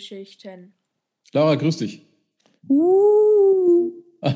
[0.00, 0.72] Filmgeschichten.
[1.32, 2.06] Laura, grüß dich.
[2.68, 3.92] Uh.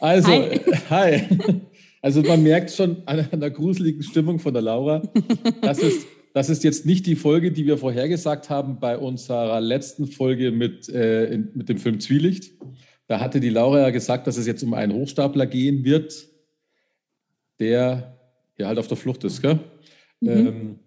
[0.00, 0.60] Also, Hi.
[0.90, 1.60] hi.
[2.02, 5.00] Also man merkt schon an an der gruseligen Stimmung von der Laura,
[5.62, 10.06] das ist, das ist jetzt nicht die Folge, die wir vorhergesagt haben bei unserer letzten
[10.06, 12.52] Folge mit, äh, in, mit dem Film Zwielicht.
[13.06, 16.28] Da hatte die Laura ja gesagt, dass es jetzt um einen Hochstapler gehen wird,
[17.58, 18.18] der
[18.58, 19.40] ja halt auf der Flucht ist.
[19.40, 19.60] Gell?
[20.20, 20.28] Mhm.
[20.28, 20.78] Ähm,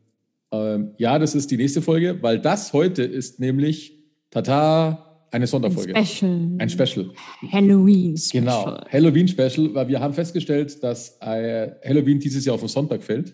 [0.52, 3.98] ähm, ja, das ist die nächste Folge, weil das heute ist nämlich,
[4.30, 5.94] tata, eine Ein Sonderfolge.
[6.06, 6.56] Special.
[6.58, 7.12] Ein Special.
[7.52, 8.44] Halloween Special.
[8.44, 13.04] Genau, Halloween Special, weil wir haben festgestellt, dass äh, Halloween dieses Jahr auf den Sonntag
[13.04, 13.34] fällt.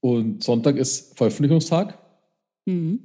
[0.00, 1.98] Und Sonntag ist Veröffentlichungstag.
[2.66, 3.00] Mhm.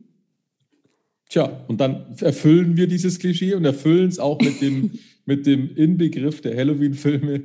[1.30, 4.92] Tja, und dann erfüllen wir dieses Klischee und erfüllen es auch mit dem,
[5.26, 7.44] mit dem Inbegriff der Halloween-Filme,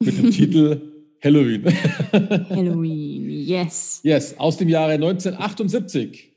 [0.00, 0.80] mit dem Titel
[1.22, 1.64] Halloween.
[2.50, 4.00] Halloween, yes.
[4.02, 6.30] yes, aus dem Jahre 1978.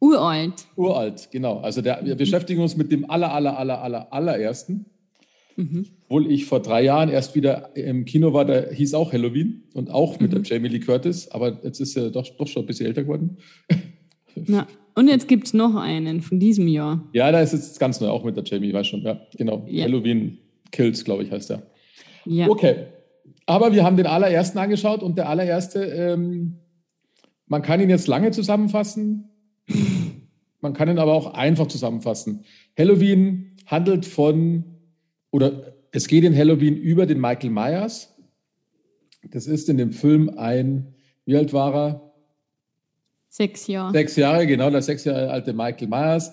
[0.00, 0.66] Uralt.
[0.76, 1.60] Uralt, genau.
[1.60, 4.86] Also der, wir beschäftigen uns mit dem aller, aller, aller, aller, allerersten.
[5.56, 5.86] Mhm.
[6.04, 9.90] Obwohl ich vor drei Jahren erst wieder im Kino war, da hieß auch Halloween und
[9.90, 10.42] auch mit Mhm.
[10.42, 13.38] der Jamie Lee Curtis, aber jetzt ist er doch, doch schon ein bisschen älter geworden.
[14.46, 14.66] Ja.
[14.94, 17.02] Und jetzt gibt es noch einen von diesem Jahr.
[17.14, 19.64] Ja, da ist jetzt ganz neu, auch mit der Jamie, ich weiß schon, ja, genau.
[19.66, 19.84] Ja.
[19.84, 20.36] Halloween
[20.72, 21.62] Kills, glaube ich, heißt der.
[22.26, 22.46] Ja.
[22.50, 22.84] Okay.
[23.46, 26.58] Aber wir haben den allerersten angeschaut und der allererste, ähm,
[27.46, 29.30] man kann ihn jetzt lange zusammenfassen,
[30.60, 32.44] man kann ihn aber auch einfach zusammenfassen.
[32.76, 34.64] Halloween handelt von,
[35.30, 38.14] oder es geht in Halloween über den Michael Myers.
[39.30, 42.12] Das ist in dem Film ein, wie alt war er?
[43.28, 43.92] Sechs Jahre.
[43.92, 46.32] Sechs Jahre, genau, der sechs Jahre alte Michael Myers.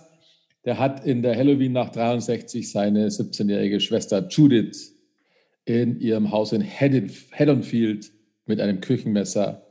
[0.66, 4.93] Der hat in der Halloween nach 63 seine 17-jährige Schwester Judith
[5.66, 8.12] in ihrem Haus in Haddon- Haddonfield
[8.46, 9.66] mit einem Küchenmesser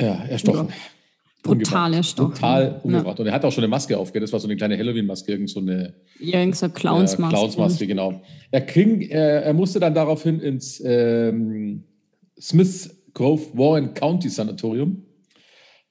[0.00, 0.68] ja, erstochen.
[1.42, 2.34] Brutal erstochen.
[2.34, 3.20] Total umgebracht.
[3.20, 4.24] Und er hat auch schon eine Maske aufgehört.
[4.24, 7.34] Das war so eine kleine Halloween-Maske, irgend so eine Ja, irgend so Clownsmaske.
[7.34, 8.20] äh, Clownsmaske, genau.
[8.50, 11.84] Er, ging, er, er musste dann daraufhin ins ähm,
[12.40, 15.02] Smith Grove Warren County Sanatorium.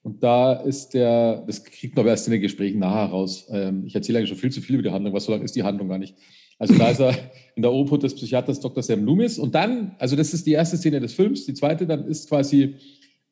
[0.03, 3.47] Und da ist der, das kriegt man aber erst in den Gesprächen nachher raus.
[3.49, 5.55] Ähm, ich erzähle eigentlich schon viel zu viel über die Handlung, was so lang ist
[5.55, 6.15] die Handlung gar nicht.
[6.57, 7.13] Also da ist er
[7.55, 8.81] in der Obhut des Psychiaters Dr.
[8.83, 9.37] Sam Loomis.
[9.39, 11.45] Und dann, also das ist die erste Szene des Films.
[11.45, 12.75] Die zweite, dann ist quasi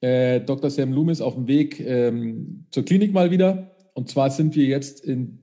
[0.01, 0.69] äh, Dr.
[0.69, 3.71] Sam Loomis auf dem Weg ähm, zur Klinik mal wieder.
[3.93, 5.39] Und zwar sind wir jetzt in,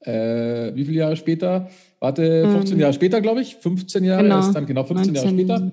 [0.00, 1.68] äh, wie viele Jahre später?
[1.98, 3.56] Warte, 15 Ähm, Jahre später, glaube ich.
[3.56, 4.40] 15 Jahre, genau.
[4.40, 5.72] ist dann genau 15 Jahre 19 später.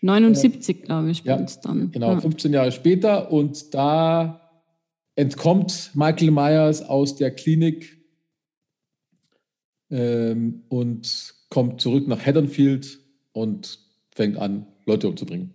[0.00, 1.90] 79, glaube ich, Ja, spielt es dann.
[1.90, 2.20] Genau, Ja.
[2.20, 3.32] 15 Jahre später.
[3.32, 4.40] Und da
[5.16, 8.03] entkommt Michael Myers aus der Klinik
[9.94, 12.98] ähm, und kommt zurück nach Haddonfield
[13.32, 13.78] und
[14.10, 15.54] fängt an, Leute umzubringen.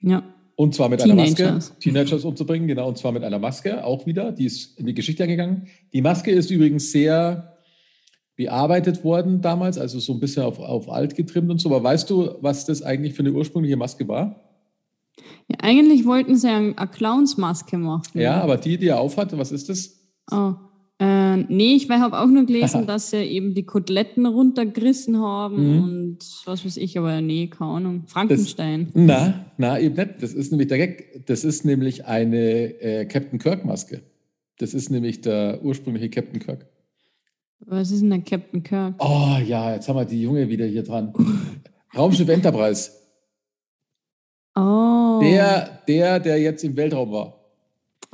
[0.00, 0.22] ja.
[0.54, 1.70] Und zwar mit einer Teenagers.
[1.70, 1.78] Maske.
[1.80, 2.86] Teenagers umzubringen, genau.
[2.86, 4.32] Und zwar mit einer Maske auch wieder.
[4.32, 5.66] Die ist in die Geschichte eingegangen.
[5.94, 7.56] Die Maske ist übrigens sehr
[8.36, 11.70] bearbeitet worden damals, also so ein bisschen auf, auf alt getrimmt und so.
[11.70, 14.52] Aber weißt du, was das eigentlich für eine ursprüngliche Maske war?
[15.48, 15.56] ja.
[15.62, 18.20] Eigentlich wollten sie eine, eine Clownsmaske machen.
[18.20, 19.98] Ja, aber die, die er aufhat, was ist das?
[20.30, 20.52] Oh.
[21.02, 25.82] Äh, nee, ich habe auch nur gelesen, dass sie eben die Koteletten runtergerissen haben Mhm.
[25.82, 28.04] und was weiß ich, aber nee, keine Ahnung.
[28.06, 28.88] Frankenstein.
[28.94, 30.22] Na, na, eben nicht.
[30.22, 31.26] Das ist nämlich der Gag.
[31.26, 32.38] Das ist nämlich eine
[32.80, 34.02] äh, Captain Kirk-Maske.
[34.58, 36.66] Das ist nämlich der ursprüngliche Captain Kirk.
[37.66, 38.94] Was ist denn der Captain Kirk?
[38.98, 41.12] Oh ja, jetzt haben wir die Junge wieder hier dran.
[41.96, 42.90] Raumschiff Enterprise.
[44.54, 45.18] Oh.
[45.22, 47.41] Der, der, der jetzt im Weltraum war.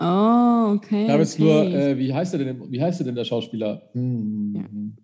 [0.01, 1.05] Oh, okay.
[1.05, 1.43] Ich habe jetzt okay.
[1.43, 3.83] nur, äh, wie, heißt er denn, wie heißt er denn, der Schauspieler?
[3.93, 4.97] Hm.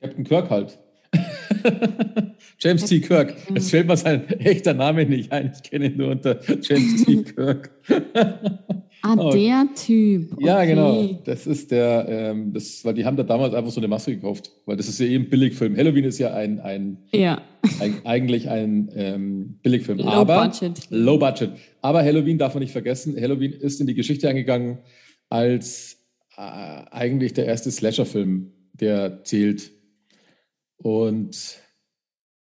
[0.00, 0.78] Captain Kirk halt.
[2.58, 3.00] James T.
[3.00, 3.34] Kirk.
[3.52, 5.52] Jetzt fällt mir sein echter Name nicht ein.
[5.54, 7.24] Ich kenne ihn nur unter James T.
[7.24, 7.70] Kirk.
[9.02, 9.30] ah, oh.
[9.30, 10.36] der Typ.
[10.40, 10.66] Ja, okay.
[10.66, 11.20] genau.
[11.24, 14.50] Das ist der, ähm, das, weil die haben da damals einfach so eine Maske gekauft.
[14.66, 15.76] Weil das ist ja eben ein Billigfilm.
[15.76, 17.42] Halloween ist ja ein, ein, Ja,
[17.80, 19.98] ein eigentlich ein ähm, Billigfilm.
[19.98, 20.80] Low Aber Budget.
[20.90, 21.50] Low Budget.
[21.82, 23.16] Aber Halloween darf man nicht vergessen.
[23.20, 24.78] Halloween ist in die Geschichte eingegangen
[25.28, 25.98] als
[26.36, 26.40] äh,
[26.90, 29.72] eigentlich der erste Slasher-Film, der zählt.
[30.76, 31.60] Und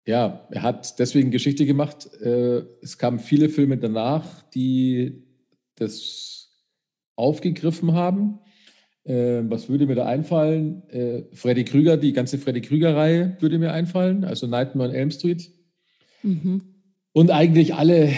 [0.06, 2.08] ja, er hat deswegen Geschichte gemacht.
[2.20, 5.24] Äh, es kamen viele Filme danach, die
[5.82, 6.50] das
[7.16, 8.38] aufgegriffen haben.
[9.04, 10.88] Äh, was würde mir da einfallen?
[10.88, 15.50] Äh, Freddy Krüger, die ganze Freddy Krüger-Reihe würde mir einfallen, also Nightmare on Elm Street.
[16.22, 16.62] Mhm.
[17.12, 18.12] Und eigentlich alle,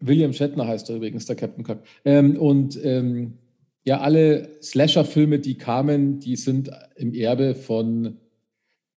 [0.00, 1.84] William Shatner heißt er übrigens, der Captain Kirk.
[2.04, 3.38] Ähm, und ähm,
[3.84, 8.18] ja, alle Slasher-Filme, die kamen, die sind im Erbe von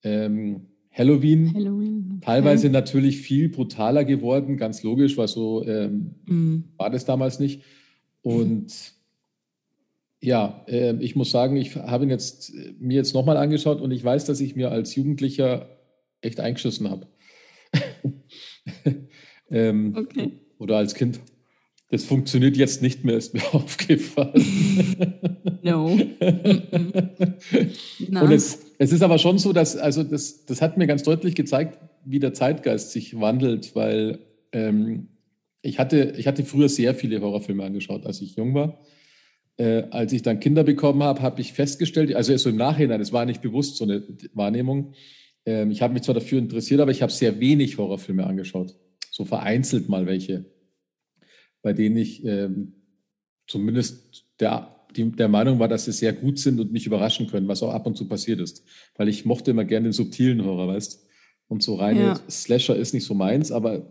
[0.03, 1.53] ähm, Halloween.
[1.53, 2.25] Halloween okay.
[2.25, 6.63] Teilweise natürlich viel brutaler geworden, ganz logisch, weil so ähm, mm.
[6.77, 7.63] war das damals nicht.
[8.21, 8.73] Und
[10.19, 14.03] ja, äh, ich muss sagen, ich habe ihn jetzt mir jetzt nochmal angeschaut und ich
[14.03, 15.69] weiß, dass ich mir als Jugendlicher
[16.21, 17.07] echt eingeschissen habe.
[19.51, 20.31] ähm, okay.
[20.57, 21.19] Oder als Kind.
[21.89, 24.43] Das funktioniert jetzt nicht mehr, ist mir aufgefallen.
[25.63, 25.85] no.
[28.21, 31.33] Und es, es ist aber schon so, dass, also das, das hat mir ganz deutlich
[31.35, 34.19] gezeigt, wie der Zeitgeist sich wandelt, weil
[34.51, 35.07] ähm,
[35.61, 38.79] ich, hatte, ich hatte früher sehr viele Horrorfilme angeschaut, als ich jung war.
[39.55, 43.13] Äh, als ich dann Kinder bekommen habe, habe ich festgestellt, also so im Nachhinein, es
[43.13, 44.03] war nicht bewusst so eine
[44.33, 44.93] Wahrnehmung.
[45.45, 48.75] Ähm, ich habe mich zwar dafür interessiert, aber ich habe sehr wenig Horrorfilme angeschaut.
[49.09, 50.45] So vereinzelt mal welche
[51.67, 52.71] bei denen ich ähm,
[53.45, 57.49] zumindest der, die, der Meinung war, dass sie sehr gut sind und mich überraschen können,
[57.49, 58.63] was auch ab und zu passiert ist.
[58.95, 61.05] Weil ich mochte immer gerne den subtilen Horror, weißt
[61.49, 62.19] Und so reine ja.
[62.29, 63.85] Slasher ist nicht so meins, aber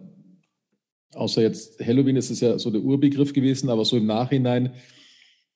[1.12, 4.72] außer jetzt Halloween ist es ja so der Urbegriff gewesen, aber so im Nachhinein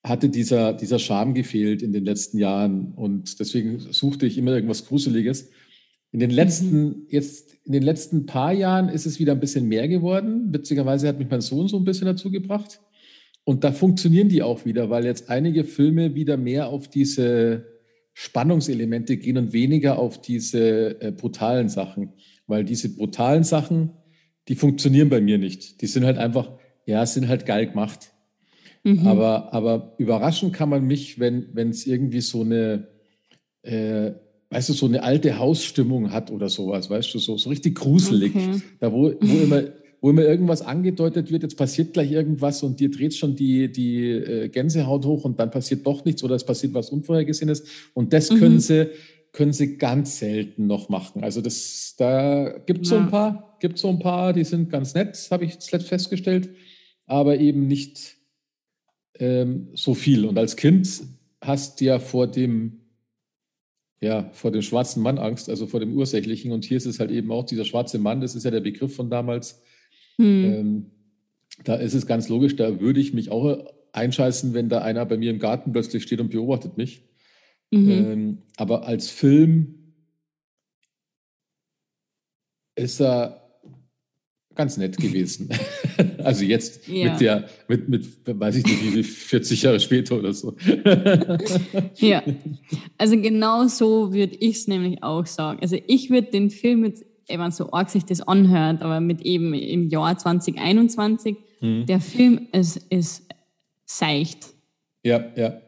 [0.05, 4.85] hatte dieser, dieser Charme gefehlt in den letzten Jahren und deswegen suchte ich immer irgendwas
[4.85, 5.49] Gruseliges.
[6.13, 7.07] In den letzten, mhm.
[7.09, 10.53] jetzt in den letzten paar Jahren ist es wieder ein bisschen mehr geworden.
[10.53, 12.81] Witzigerweise hat mich mein Sohn so ein bisschen dazu gebracht.
[13.45, 17.67] Und da funktionieren die auch wieder, weil jetzt einige Filme wieder mehr auf diese
[18.13, 22.15] Spannungselemente gehen und weniger auf diese äh, brutalen Sachen.
[22.47, 23.93] Weil diese brutalen Sachen,
[24.49, 25.81] die funktionieren bei mir nicht.
[25.81, 28.13] Die sind halt einfach, ja, sind halt geil gemacht.
[28.83, 29.07] Mhm.
[29.07, 32.89] Aber, aber überraschen kann man mich, wenn es irgendwie so eine
[33.63, 34.13] äh,
[34.51, 38.35] weißt du, so eine alte Hausstimmung hat oder sowas, weißt du, so, so richtig gruselig.
[38.35, 38.63] Okay.
[38.81, 39.63] Da, wo, wo, immer,
[40.01, 44.11] wo immer irgendwas angedeutet wird, jetzt passiert gleich irgendwas und dir dreht schon die, die
[44.11, 47.65] äh, Gänsehaut hoch und dann passiert doch nichts oder es passiert was Unvorhergesehenes.
[47.95, 48.39] Und das mhm.
[48.39, 48.89] können sie
[49.33, 51.23] können sie ganz selten noch machen.
[51.23, 52.97] Also das, da gibt es ja.
[52.97, 56.51] so ein paar, gibt so ein paar, die sind ganz nett, habe ich zuletzt festgestellt,
[57.07, 58.17] aber eben nicht
[59.19, 60.25] ähm, so viel.
[60.25, 60.89] Und als Kind
[61.41, 62.80] hast du ja vor dem
[64.01, 66.53] ja, vor dem schwarzen Mann Angst, also vor dem Ursächlichen.
[66.53, 68.95] Und hier ist es halt eben auch dieser schwarze Mann, das ist ja der Begriff
[68.95, 69.63] von damals.
[70.17, 70.45] Hm.
[70.45, 70.87] Ähm,
[71.65, 75.17] da ist es ganz logisch, da würde ich mich auch einscheißen, wenn da einer bei
[75.17, 77.03] mir im Garten plötzlich steht und beobachtet mich.
[77.71, 77.91] Mhm.
[77.91, 79.95] Ähm, aber als Film
[82.75, 83.40] ist er
[84.61, 85.49] ganz nett gewesen.
[86.23, 87.11] also jetzt ja.
[87.11, 90.55] mit der, mit, mit, weiß ich nicht, wie 40 Jahre später oder so.
[91.97, 92.23] ja,
[92.99, 95.61] also genau so würde ich es nämlich auch sagen.
[95.63, 99.55] Also ich würde den Film jetzt, wenn so arg sich das anhört, aber mit eben
[99.55, 101.87] im Jahr 2021, mhm.
[101.87, 103.27] der Film ist, ist
[103.87, 104.49] seicht.
[105.03, 105.59] Ja, ja.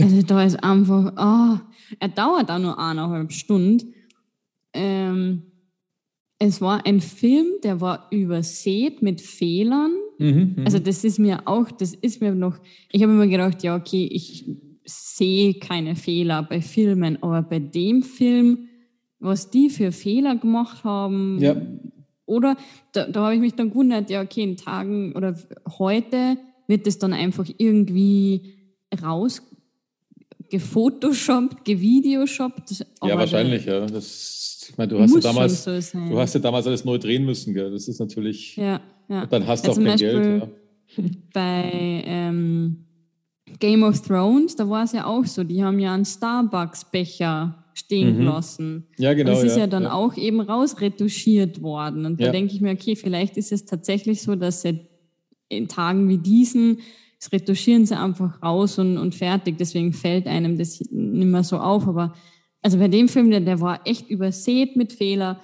[0.00, 1.60] Also da ist einfach, oh,
[2.00, 3.94] er dauert auch nur eineinhalb Stunden.
[4.72, 5.44] Ähm,
[6.42, 9.92] es war ein Film, der war übersät mit Fehlern.
[10.18, 12.58] Mhm, mhm, also das ist mir auch, das ist mir noch,
[12.90, 14.46] ich habe immer gedacht, ja, okay, ich
[14.86, 18.68] sehe keine Fehler bei Filmen, aber bei dem Film,
[19.18, 21.60] was die für Fehler gemacht haben, ja.
[22.24, 22.56] oder
[22.92, 25.38] da, da habe ich mich dann gewundert, ja, okay, in Tagen oder
[25.78, 28.54] heute wird es dann einfach irgendwie
[29.02, 29.42] raus
[30.48, 32.84] gefotoshoppt, gevideoshoppt.
[33.04, 33.86] Ja, wahrscheinlich, ja.
[33.86, 37.24] Das ich meine, du hast, ja damals, so du hast ja damals alles neu drehen
[37.24, 37.70] müssen, gell?
[37.70, 38.56] Das ist natürlich.
[38.56, 39.26] Ja, ja.
[39.26, 40.48] Dann hast du ja, auch kein Beispiel Geld.
[40.96, 41.04] Ja.
[41.32, 42.84] Bei ähm,
[43.58, 48.14] Game of Thrones, da war es ja auch so, die haben ja einen Starbucks-Becher stehen
[48.14, 48.18] mhm.
[48.18, 48.86] gelassen.
[48.98, 49.30] Ja, genau.
[49.30, 49.92] Und das ist ja, ja dann ja.
[49.92, 52.06] auch eben rausretuschiert worden.
[52.06, 54.80] Und da denke ich mir, okay, vielleicht ist es tatsächlich so, dass sie
[55.48, 56.78] in Tagen wie diesen
[57.20, 59.58] das retuschieren sie einfach raus und, und fertig.
[59.58, 61.86] Deswegen fällt einem das nicht mehr so auf.
[61.86, 62.14] Aber
[62.62, 65.40] also bei dem Film, der, der war echt übersät mit Fehler.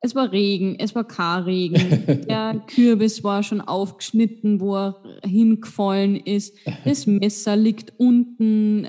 [0.00, 6.56] Es war Regen, es war Karregen, der Kürbis war schon aufgeschnitten, wo er hingefallen ist.
[6.84, 8.88] Das Messer liegt unten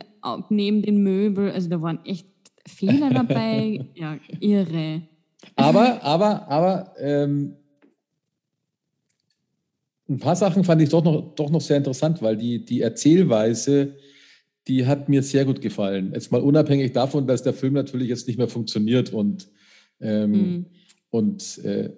[0.50, 1.52] neben den Möbel.
[1.52, 2.28] Also da waren echt
[2.68, 3.86] Fehler dabei.
[3.96, 5.02] Ja, irre.
[5.56, 7.56] Aber, aber, aber ähm,
[10.10, 13.96] ein paar Sachen fand ich doch noch, doch noch sehr interessant, weil die, die Erzählweise
[14.68, 16.12] die hat mir sehr gut gefallen.
[16.14, 19.48] Jetzt mal unabhängig davon, dass der Film natürlich jetzt nicht mehr funktioniert und,
[20.00, 20.66] ähm, mhm.
[21.10, 21.90] und äh,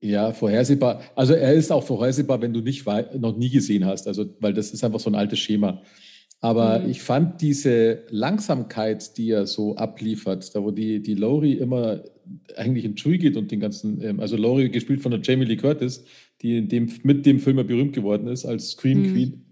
[0.00, 1.00] ja, vorhersehbar.
[1.14, 4.70] Also er ist auch vorhersehbar, wenn du nicht noch nie gesehen hast, also weil das
[4.70, 5.82] ist einfach so ein altes Schema.
[6.40, 6.90] Aber mhm.
[6.90, 12.04] ich fand diese Langsamkeit, die er so abliefert, da wo die, die Laurie immer
[12.56, 15.56] eigentlich in Tree geht und den ganzen, ähm, also Laurie gespielt von der Jamie Lee
[15.56, 16.04] Curtis,
[16.42, 19.12] die in dem, mit dem Film berühmt geworden ist als Scream mhm.
[19.12, 19.45] Queen.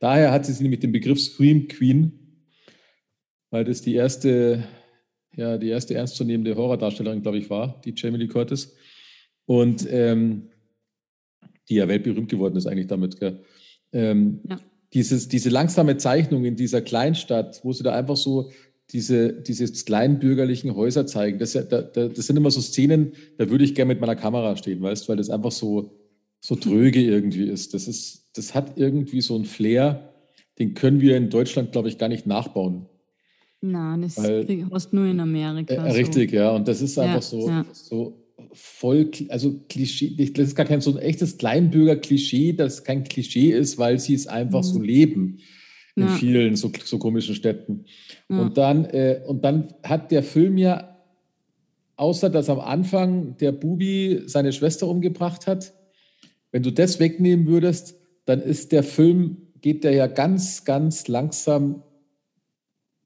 [0.00, 2.12] Daher hat sie nämlich den Begriff Scream Queen,
[3.50, 4.64] weil das die erste,
[5.36, 8.74] ja, die erste ernstzunehmende Horrordarstellerin, glaube ich, war, die Jamie Lee Curtis.
[9.46, 10.48] Und ähm,
[11.68, 13.16] die ja weltberühmt geworden ist eigentlich damit.
[13.92, 14.58] Ähm, ja.
[14.92, 18.50] dieses, diese langsame Zeichnung in dieser Kleinstadt, wo sie da einfach so
[18.90, 23.64] diese, diese kleinbürgerlichen Häuser zeigen, das, da, da, das sind immer so Szenen, da würde
[23.64, 25.96] ich gerne mit meiner Kamera stehen, weißt weil das einfach so,
[26.40, 27.72] so tröge irgendwie ist.
[27.74, 28.19] Das, ist.
[28.34, 30.12] Das hat irgendwie so einen Flair,
[30.58, 32.86] den können wir in Deutschland, glaube ich, gar nicht nachbauen.
[33.60, 35.74] Nein, das Weil, hast nur in Amerika.
[35.74, 36.36] Äh, richtig, so.
[36.36, 36.50] ja.
[36.50, 37.66] Und das ist einfach ja, so, ja.
[37.72, 38.20] so
[38.52, 43.78] voll, also Klischee, das ist gar kein so ein echtes Kleinbürger-Klischee, das kein Klischee ist,
[43.78, 44.66] weil sie es einfach mhm.
[44.66, 45.38] so leben
[45.96, 46.08] in ja.
[46.14, 47.84] vielen so, so komischen Städten.
[48.28, 48.40] Ja.
[48.40, 50.96] Und, dann, äh, und dann hat der Film ja,
[51.96, 55.74] außer dass am Anfang der Bubi seine Schwester umgebracht hat,
[56.50, 57.99] wenn du das wegnehmen würdest,
[58.30, 61.82] dann ist der Film, geht der ja ganz, ganz langsam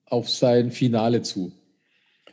[0.07, 1.53] auf sein Finale zu.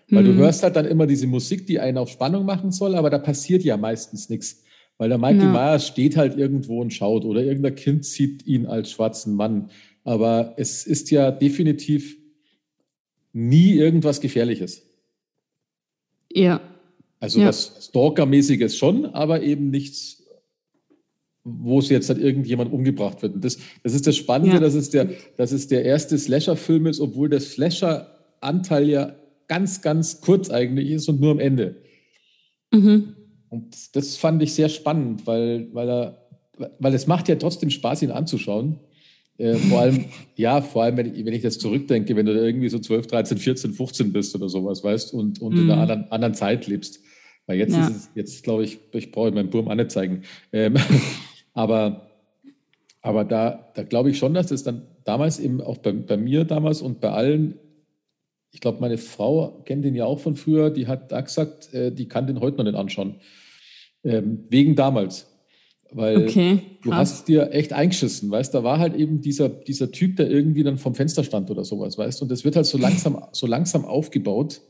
[0.09, 0.39] Weil du mhm.
[0.39, 3.63] hörst halt dann immer diese Musik, die einen auf Spannung machen soll, aber da passiert
[3.63, 4.63] ja meistens nichts.
[4.97, 5.51] Weil der Michael ja.
[5.51, 9.71] Myers steht halt irgendwo und schaut oder irgendein Kind sieht ihn als schwarzen Mann.
[10.03, 12.17] Aber es ist ja definitiv
[13.31, 14.83] nie irgendwas Gefährliches.
[16.29, 16.59] Ja.
[17.21, 17.47] Also ja.
[17.47, 20.20] was Stalker-mäßiges schon, aber eben nichts,
[21.43, 23.35] wo es jetzt halt irgendjemand umgebracht wird.
[23.35, 24.59] Und das, das ist das Spannende, ja.
[24.59, 29.15] dass, es der, dass es der erste Slasher-Film ist, obwohl der Slasher-Anteil ja
[29.47, 31.77] ganz, ganz kurz eigentlich ist und nur am Ende.
[32.71, 33.15] Mhm.
[33.49, 36.27] Und das fand ich sehr spannend, weil, weil, er,
[36.79, 38.79] weil es macht ja trotzdem Spaß, ihn anzuschauen.
[39.37, 40.05] Äh, vor allem,
[40.35, 43.07] ja, vor allem, wenn ich, wenn ich das zurückdenke, wenn du da irgendwie so 12,
[43.07, 45.61] 13, 14, 15 bist oder sowas, weißt, und, und mhm.
[45.61, 45.81] in einer mhm.
[45.81, 47.01] anderen, anderen Zeit lebst.
[47.47, 47.87] Weil jetzt ja.
[47.87, 50.21] ist es, jetzt glaube ich, ich brauche meinen Burm auch nicht zeigen.
[50.53, 50.75] Ähm,
[51.53, 52.09] aber,
[53.01, 56.45] aber da, da glaube ich schon, dass das dann damals eben auch bei, bei mir
[56.45, 57.59] damals und bei allen
[58.51, 61.91] ich glaube, meine Frau kennt den ja auch von früher, die hat da gesagt, äh,
[61.91, 63.15] die kann den heute noch nicht anschauen.
[64.03, 65.27] Ähm, wegen damals.
[65.93, 70.15] Weil okay, du hast dir echt eingeschissen, weißt da war halt eben dieser, dieser Typ,
[70.15, 73.25] der irgendwie dann vom Fenster stand oder sowas, weißt Und das wird halt so langsam,
[73.33, 74.61] so langsam aufgebaut,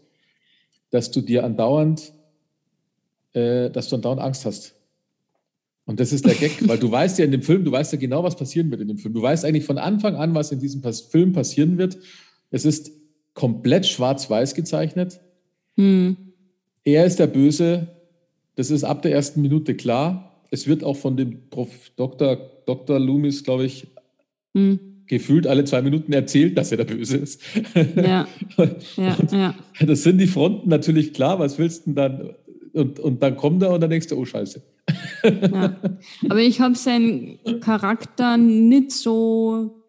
[0.90, 2.12] dass du dir andauernd,
[3.34, 4.76] äh, dass du andauernd Angst hast.
[5.86, 8.00] Und das ist der Gag, weil du weißt ja in dem Film, du weißt ja
[8.00, 9.14] genau, was passieren wird in dem Film.
[9.14, 11.98] Du weißt eigentlich von Anfang an, was in diesem Film passieren wird.
[12.52, 12.92] Es ist
[13.34, 15.20] komplett schwarz-weiß gezeichnet.
[15.78, 16.18] Hm.
[16.84, 17.88] Er ist der Böse.
[18.56, 20.46] Das ist ab der ersten Minute klar.
[20.52, 21.92] Es wird auch von dem Prof.
[21.96, 22.38] Dr.
[22.66, 23.00] Dr.
[23.00, 23.88] Loomis, glaube ich,
[24.54, 24.80] hm.
[25.08, 27.42] gefühlt alle zwei Minuten erzählt, dass er der Böse ist.
[27.96, 28.28] Ja.
[28.98, 29.56] ja, ja.
[29.80, 31.40] Das sind die Fronten natürlich klar.
[31.40, 32.36] Was willst du denn dann?
[32.74, 34.62] Und, und dann kommt er und dann denkst du, oh Scheiße.
[35.24, 35.76] Ja.
[36.30, 39.82] Aber ich habe seinen Charakter nicht so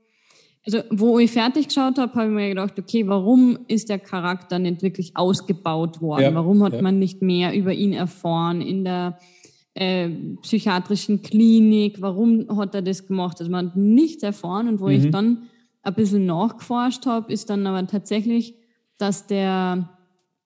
[0.65, 4.61] also, wo ich fertig geschaut habe, habe ich mir gedacht, okay, warum ist der Charakter
[4.61, 6.23] nicht wirklich ausgebaut worden?
[6.23, 6.83] Ja, warum hat ja.
[6.83, 9.19] man nicht mehr über ihn erfahren in der
[9.75, 10.09] äh,
[10.43, 12.01] psychiatrischen Klinik?
[12.01, 13.39] Warum hat er das gemacht?
[13.41, 14.69] Also, man hat nichts erfahren.
[14.69, 14.93] Und wo mhm.
[14.93, 15.43] ich dann
[15.83, 18.55] ein bisschen nachgeforscht habe, ist dann aber tatsächlich,
[18.99, 19.89] dass der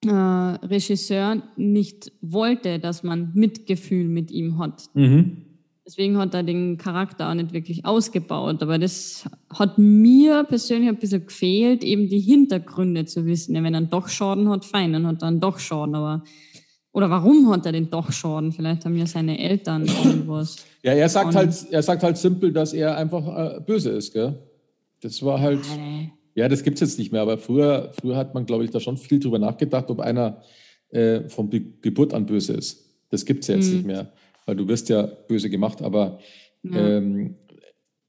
[0.04, 4.84] äh, Regisseur nicht wollte, dass man Mitgefühl mit ihm hat.
[4.94, 5.42] Mhm.
[5.86, 8.60] Deswegen hat er den Charakter auch nicht wirklich ausgebaut.
[8.60, 13.54] Aber das hat mir persönlich ein bisschen gefehlt, eben die Hintergründe zu wissen.
[13.54, 15.94] wenn er doch Schaden hat, fein, dann hat er einen doch Schaden.
[15.94, 16.24] Aber
[16.96, 18.52] oder warum hat er den doch Schaden?
[18.52, 20.56] Vielleicht haben ja seine Eltern irgendwas.
[20.82, 24.34] Ja, er sagt halt, er sagt halt simpel, dass er einfach äh, böse ist, gell?
[25.02, 25.60] Das war halt.
[26.36, 28.78] Ja, das gibt es jetzt nicht mehr, aber früher, früher hat man, glaube ich, da
[28.78, 30.42] schon viel drüber nachgedacht, ob einer
[30.90, 32.84] äh, von Be Geburt an böse ist.
[33.10, 33.74] Das gibt es jetzt hm.
[33.74, 34.12] nicht mehr
[34.46, 36.20] weil du wirst ja böse gemacht, aber
[36.62, 36.78] ja.
[36.78, 37.34] ähm,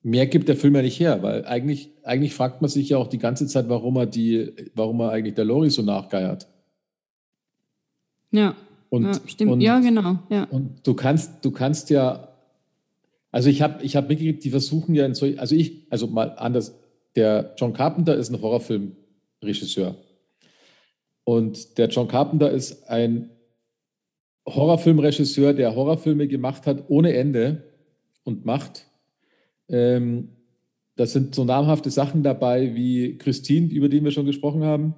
[0.03, 3.07] mehr gibt der Film ja nicht her, weil eigentlich, eigentlich fragt man sich ja auch
[3.07, 6.47] die ganze Zeit, warum er die, warum er eigentlich der Lori so nachgeiert.
[8.31, 8.55] Ja.
[8.89, 9.51] Und, ja, stimmt.
[9.51, 10.19] Und, ja, genau.
[10.29, 10.45] Ja.
[10.45, 12.29] Und du kannst, du kannst ja,
[13.31, 16.29] also ich habe ich hab mitgekriegt, die versuchen ja in solch, also ich, also mal
[16.37, 16.79] anders,
[17.17, 19.95] der John Carpenter ist ein Horrorfilmregisseur.
[21.23, 23.31] Und der John Carpenter ist ein
[24.47, 27.63] Horrorfilmregisseur, der Horrorfilme gemacht hat ohne Ende
[28.23, 28.85] und macht.
[29.67, 30.29] Ähm,
[30.95, 34.95] da sind so namhafte Sachen dabei wie Christine, über die wir schon gesprochen haben.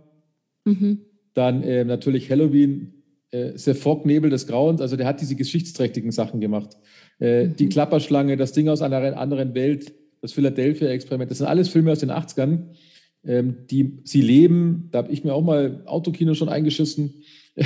[0.65, 0.99] Mhm.
[1.33, 2.93] Dann äh, natürlich Halloween,
[3.31, 4.81] äh, The Fog, Nebel des Grauens.
[4.81, 6.77] Also der hat diese geschichtsträchtigen Sachen gemacht.
[7.19, 7.55] Äh, mhm.
[7.55, 11.29] Die Klapperschlange, das Ding aus einer anderen Welt, das Philadelphia-Experiment.
[11.31, 12.67] Das sind alles Filme aus den 80ern,
[13.25, 14.89] ähm, die sie leben.
[14.91, 17.23] Da habe ich mir auch mal Autokino schon eingeschissen.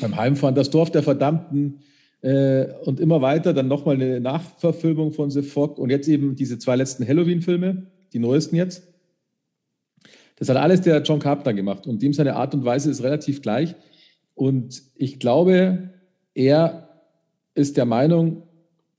[0.00, 1.80] beim Heimfahren, das Dorf der Verdammten,
[2.22, 6.58] Äh, und immer weiter dann nochmal eine Nachverfilmung von The Fog und jetzt eben diese
[6.58, 8.82] zwei letzten Halloween-Filme, die neuesten jetzt.
[10.36, 13.40] Das hat alles der John Carpenter gemacht und dem seine Art und Weise ist relativ
[13.40, 13.74] gleich.
[14.34, 15.94] Und ich glaube,
[16.34, 16.90] er
[17.54, 18.42] ist der Meinung,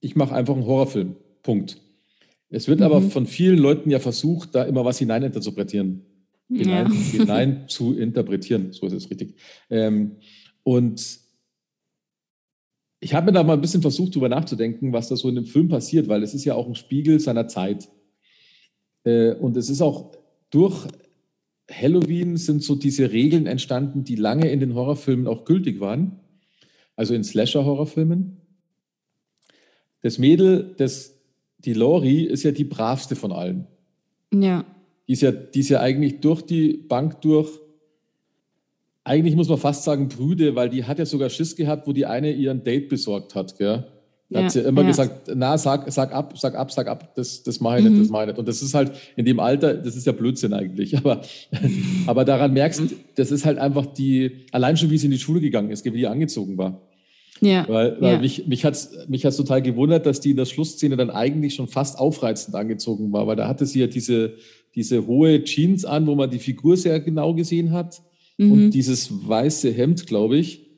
[0.02, 1.16] ich mache einfach einen Horrorfilm.
[1.44, 1.80] Punkt.
[2.50, 2.86] Es wird mhm.
[2.86, 6.06] aber von vielen Leuten ja versucht, da immer was hineininterpretieren.
[6.50, 7.20] Hinein, ja.
[7.20, 9.36] hinein zu interpretieren, so ist es richtig.
[9.70, 10.18] Ähm,
[10.64, 11.20] und
[13.00, 15.46] ich habe mir da mal ein bisschen versucht, darüber nachzudenken, was da so in dem
[15.46, 17.90] Film passiert, weil es ist ja auch ein Spiegel seiner Zeit.
[19.06, 20.12] Äh, und es ist auch
[20.50, 20.88] durch
[21.72, 26.20] Halloween sind so diese Regeln entstanden, die lange in den Horrorfilmen auch gültig waren.
[26.98, 28.41] Also in Slasher-Horrorfilmen.
[30.02, 31.16] Das Mädel, das,
[31.60, 33.68] die Lori, ist ja die bravste von allen.
[34.34, 34.66] Ja.
[35.08, 37.62] Die ist ja, die ist ja eigentlich durch die Bank durch
[39.04, 42.06] eigentlich muss man fast sagen Brüde, weil die hat ja sogar Schiss gehabt, wo die
[42.06, 43.58] eine ihren Date besorgt hat.
[43.58, 43.86] Gell?
[44.30, 44.88] Da ja, hat sie immer ja.
[44.88, 47.92] gesagt, na, sag, sag ab, sag ab, sag ab, das, das mache ich mhm.
[47.92, 48.40] nicht, das mache ich nicht.
[48.40, 50.96] Und das ist halt in dem Alter, das ist ja Blödsinn eigentlich.
[51.02, 51.22] Aber,
[52.08, 55.20] aber daran merkst du, das ist halt einfach die, allein schon wie sie in die
[55.20, 56.80] Schule gegangen ist, wie die angezogen war.
[57.42, 57.68] Ja.
[57.68, 58.20] Weil, weil ja.
[58.20, 61.56] mich, mich hat es mich hat's total gewundert, dass die in der Schlussszene dann eigentlich
[61.56, 64.36] schon fast aufreizend angezogen war, weil da hatte sie ja diese,
[64.76, 68.04] diese hohe Jeans an, wo man die Figur sehr genau gesehen hat
[68.38, 68.52] mhm.
[68.52, 70.70] und dieses weiße Hemd, glaube ich.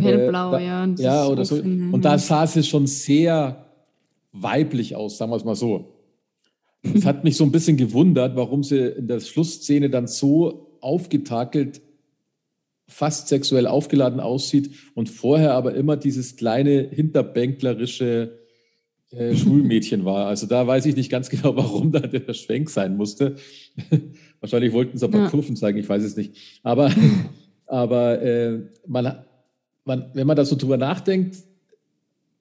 [0.00, 0.86] Hellblau, äh, ja.
[0.98, 1.56] Ja, oder so.
[1.56, 3.66] Und da sah sie schon sehr
[4.32, 5.94] weiblich aus, sagen wir es mal so.
[6.82, 11.80] Es hat mich so ein bisschen gewundert, warum sie in der Schlussszene dann so aufgetakelt,
[12.88, 18.38] fast sexuell aufgeladen aussieht und vorher aber immer dieses kleine hinterbänklerische
[19.10, 20.26] äh, Schulmädchen war.
[20.26, 23.36] Also da weiß ich nicht ganz genau, warum da der Schwenk sein musste.
[24.40, 25.28] Wahrscheinlich wollten sie ein paar ja.
[25.28, 26.60] Kurven zeigen, ich weiß es nicht.
[26.62, 26.90] Aber,
[27.66, 29.24] aber äh, man,
[29.84, 31.36] man, wenn man da so drüber nachdenkt,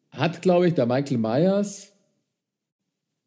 [0.10, 1.92] hat, glaube ich, der Michael Myers,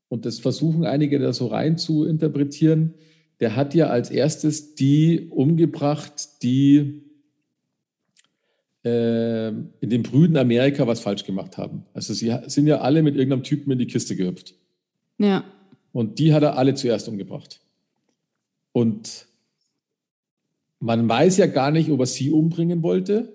[0.08, 2.94] und das versuchen einige da so rein zu interpretieren,
[3.38, 7.09] der hat ja als erstes die umgebracht, die
[8.82, 11.84] in dem brüden Amerika was falsch gemacht haben.
[11.92, 14.54] Also sie sind ja alle mit irgendeinem Typen in die Kiste gehüpft.
[15.18, 15.44] Ja.
[15.92, 17.60] Und die hat er alle zuerst umgebracht.
[18.72, 19.26] Und
[20.78, 23.34] man weiß ja gar nicht, ob er sie umbringen wollte,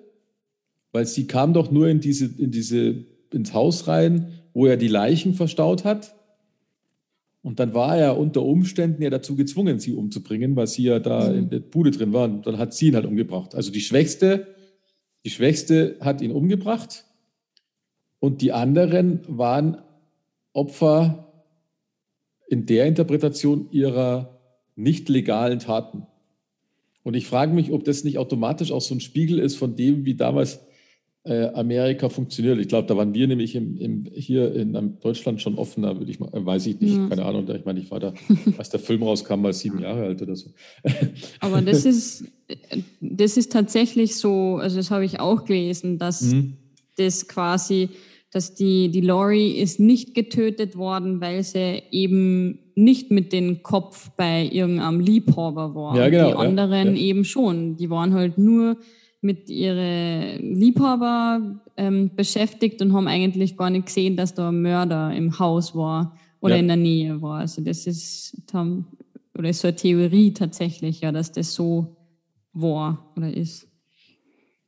[0.92, 4.88] weil sie kam doch nur in diese, in diese, ins Haus rein, wo er die
[4.88, 6.16] Leichen verstaut hat.
[7.44, 11.30] Und dann war er unter Umständen ja dazu gezwungen, sie umzubringen, weil sie ja da
[11.30, 11.38] mhm.
[11.38, 12.24] in der Bude drin war.
[12.24, 13.54] Und dann hat sie ihn halt umgebracht.
[13.54, 14.55] Also die Schwächste,
[15.26, 17.06] die Schwächste hat ihn umgebracht.
[18.20, 19.82] Und die anderen waren
[20.54, 21.34] Opfer
[22.48, 24.40] in der Interpretation ihrer
[24.76, 26.08] nicht legalen Taten.
[27.04, 30.06] Und ich frage mich, ob das nicht automatisch auch so ein Spiegel ist von dem,
[30.06, 30.60] wie damals
[31.24, 32.60] äh, Amerika funktioniert.
[32.60, 36.20] Ich glaube, da waren wir nämlich im, im, hier in Deutschland schon offener, würde ich
[36.20, 37.08] mal, äh, weiß ich nicht, ja.
[37.10, 37.50] keine Ahnung.
[37.50, 38.14] Ich meine, ich war da,
[38.58, 40.52] als der Film rauskam, mal sieben Jahre alt oder so.
[41.40, 42.26] Aber das ist,
[43.00, 46.58] das ist tatsächlich so, also das habe ich auch gelesen, dass mhm.
[46.98, 47.90] das quasi
[48.36, 54.10] dass die, die Lori ist nicht getötet worden, weil sie eben nicht mit dem Kopf
[54.18, 55.96] bei irgendeinem Liebhaber war.
[55.96, 57.08] Ja, genau, die anderen ja, ja.
[57.08, 57.78] eben schon.
[57.78, 58.76] Die waren halt nur
[59.22, 65.16] mit ihren Liebhaber ähm, beschäftigt und haben eigentlich gar nicht gesehen, dass da ein Mörder
[65.16, 67.40] im Haus war oder in der Nähe war.
[67.40, 71.95] Also das ist, oder ist so eine Theorie tatsächlich, ja, dass das so
[72.56, 73.68] war oder ist.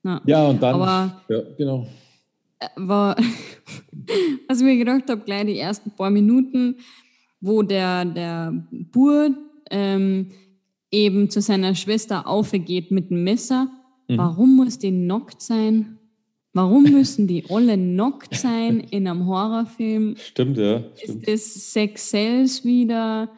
[0.03, 1.87] Ja, ja und dann, Aber, ja, genau
[2.75, 3.15] war,
[4.47, 6.77] was ich mir gedacht habe, gleich die ersten paar Minuten,
[7.39, 9.35] wo der, der Bur
[9.69, 10.31] ähm,
[10.91, 13.69] eben zu seiner Schwester aufgeht mit dem Messer.
[14.07, 14.17] Mhm.
[14.17, 15.97] Warum muss die nockt sein?
[16.53, 20.15] Warum müssen die alle nockt sein in einem Horrorfilm?
[20.17, 20.83] Stimmt, ja.
[20.95, 21.27] Stimmt.
[21.27, 23.29] Ist das Sex Cells wieder?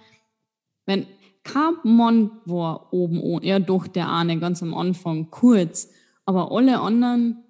[0.85, 1.05] Wenn
[1.43, 5.89] kein Mann war oben, ja doch der eine ganz am Anfang kurz,
[6.25, 7.43] aber alle anderen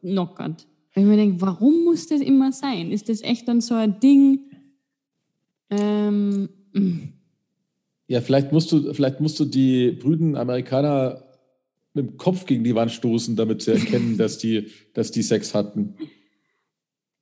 [0.00, 0.66] knockert.
[0.94, 2.90] Weil ich mir denke, warum muss das immer sein?
[2.90, 4.40] Ist das echt dann so ein Ding?
[5.70, 6.98] Ähm, mm.
[8.08, 11.24] ja, vielleicht musst du, vielleicht musst du die brüden Amerikaner
[11.94, 15.54] mit dem Kopf gegen die Wand stoßen, damit sie erkennen, dass die, dass die Sex
[15.54, 15.94] hatten.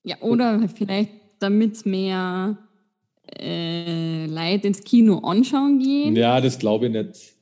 [0.05, 2.57] Ja, oder vielleicht, damit mehr
[3.39, 6.17] äh, Leute ins Kino anschauen gehen.
[6.17, 7.35] Ja, das glaube ich nicht.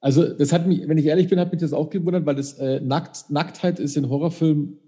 [0.00, 2.54] Also, das hat mich, wenn ich ehrlich bin, hat mich das auch gewundert, weil das
[2.54, 4.78] äh, Nackt, Nacktheit ist in Horrorfilmen,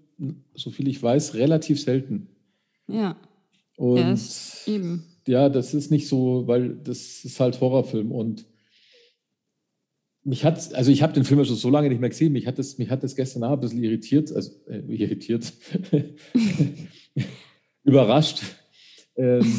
[0.55, 2.27] so viel ich weiß, relativ selten.
[2.87, 3.15] Ja.
[3.77, 5.03] Und ja, eben.
[5.27, 8.45] ja, das ist nicht so, weil das ist halt Horrorfilm und
[10.23, 12.47] mich hat, also ich habe den Film ja schon so lange nicht mehr gesehen, mich
[12.47, 15.51] hat das, mich hat das gestern Abend ein bisschen irritiert, also äh, irritiert,
[17.83, 18.41] überrascht,
[19.17, 19.53] ähm,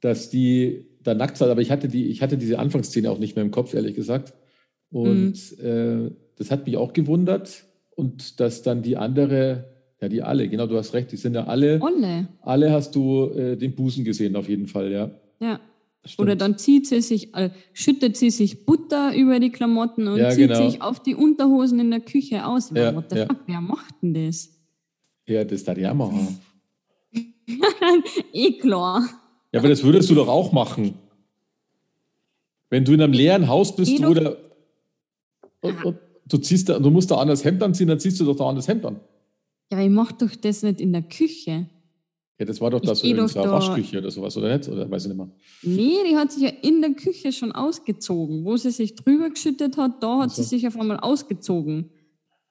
[0.00, 3.36] dass die da nackt war, aber ich hatte, die, ich hatte diese Anfangsszene auch nicht
[3.36, 4.34] mehr im Kopf, ehrlich gesagt.
[4.90, 5.64] Und mhm.
[5.64, 7.64] äh, das hat mich auch gewundert.
[7.90, 9.64] Und dass dann die andere,
[10.00, 11.80] ja, die alle, genau, du hast recht, die sind ja alle.
[11.82, 12.28] Alle.
[12.42, 15.10] Alle hast du äh, den Busen gesehen, auf jeden Fall, ja.
[15.40, 15.60] Ja.
[16.04, 16.28] Stimmt.
[16.28, 20.30] Oder dann zieht sie sich, äh, schüttet sie sich Butter über die Klamotten und ja,
[20.30, 20.70] zieht genau.
[20.70, 22.70] sich auf die Unterhosen in der Küche aus.
[22.72, 23.26] Ja, What the ja.
[23.26, 24.48] fuck, wer macht denn das?
[25.26, 26.38] Ja, das darf ich auch machen.
[28.32, 29.02] eh klar.
[29.52, 30.94] Ja, aber das würdest du doch auch machen.
[32.70, 34.36] Wenn du in einem leeren Haus bist, eh oder
[35.60, 38.24] und, und, du ziehst da, du musst da an das Hemd anziehen, dann ziehst du
[38.24, 39.00] doch da an das Hemd an.
[39.70, 41.68] Ja, ich mach doch das nicht in der Küche.
[42.38, 44.68] Ja, das war doch das so in der Waschküche oder sowas, oder nicht?
[44.68, 45.28] Oder weiß ich nicht mehr.
[45.62, 48.44] Nee, die hat sich ja in der Küche schon ausgezogen.
[48.44, 50.42] Wo sie sich drüber geschüttet hat, da hat also.
[50.42, 51.90] sie sich auf einmal ausgezogen.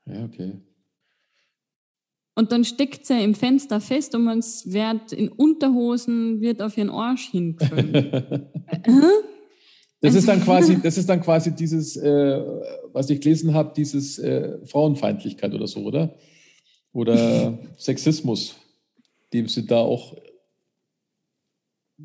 [0.06, 0.54] Ja, okay.
[2.38, 6.92] Und dann steckt sie im Fenster fest und man wird in Unterhosen, wird auf ihren
[6.92, 8.14] Arsch hingefüllt.
[10.02, 12.42] das ist dann quasi, das ist dann quasi dieses, äh,
[12.94, 16.16] was ich gelesen habe, dieses äh, Frauenfeindlichkeit oder so, oder?
[16.94, 18.56] Oder Sexismus
[19.34, 20.18] dem sie da auch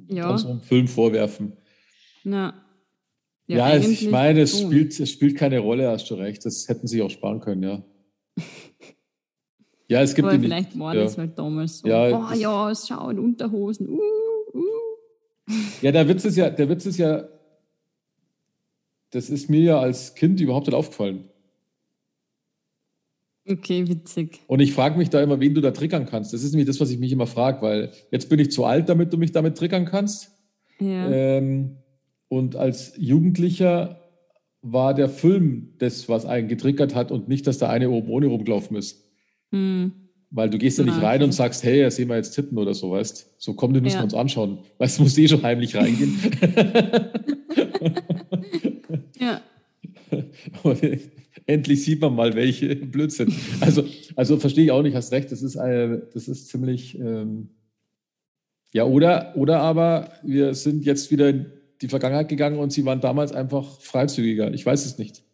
[0.09, 0.37] ja.
[0.37, 1.57] so einem Film vorwerfen.
[2.25, 2.55] Ja,
[3.47, 6.45] ja, ja ich meine, es spielt, es spielt keine Rolle, hast du recht.
[6.45, 7.85] Das hätten sie auch sparen können, ja.
[9.93, 11.03] Ja, es gibt Aber vielleicht war ja.
[11.03, 11.89] das halt damals so.
[11.89, 13.91] Ja, oh ja, es schauen Unterhosen.
[13.91, 14.01] Uh,
[14.55, 15.53] uh.
[15.83, 17.29] Ja, der Witz ist ja, der Witz ist ja,
[19.11, 21.29] das ist mir ja als Kind überhaupt nicht aufgefallen.
[23.47, 24.41] Okay, witzig.
[24.47, 26.33] Und ich frage mich da immer, wen du da triggern kannst.
[26.33, 28.89] Das ist nämlich das, was ich mich immer frage, weil jetzt bin ich zu alt,
[28.89, 30.31] damit du mich damit triggern kannst.
[30.81, 31.11] Ja.
[31.11, 31.77] Ähm,
[32.29, 34.01] und als Jugendlicher
[34.63, 38.29] war der Film das, was einen getriggert hat und nicht, dass der eine oben ohne
[38.29, 39.12] rumgelaufen ist.
[39.53, 39.93] Hm.
[40.31, 42.91] Weil du gehst ja nicht rein und sagst, hey, sehen wir jetzt Tippen oder so,
[42.91, 44.01] weißt So, komm, den müssen ja.
[44.01, 44.59] wir uns anschauen.
[44.79, 46.19] Weißt du, musst eh schon heimlich reingehen.
[49.19, 49.43] ja.
[51.47, 53.35] endlich sieht man mal, welche Blödsinn.
[53.61, 53.85] Also,
[54.17, 56.99] also verstehe ich auch nicht, hast recht, das ist, eine, das ist ziemlich.
[56.99, 57.49] Ähm,
[58.73, 61.47] ja, oder, oder aber wir sind jetzt wieder in
[61.83, 64.53] die Vergangenheit gegangen und sie waren damals einfach freizügiger.
[64.55, 65.25] Ich weiß es nicht.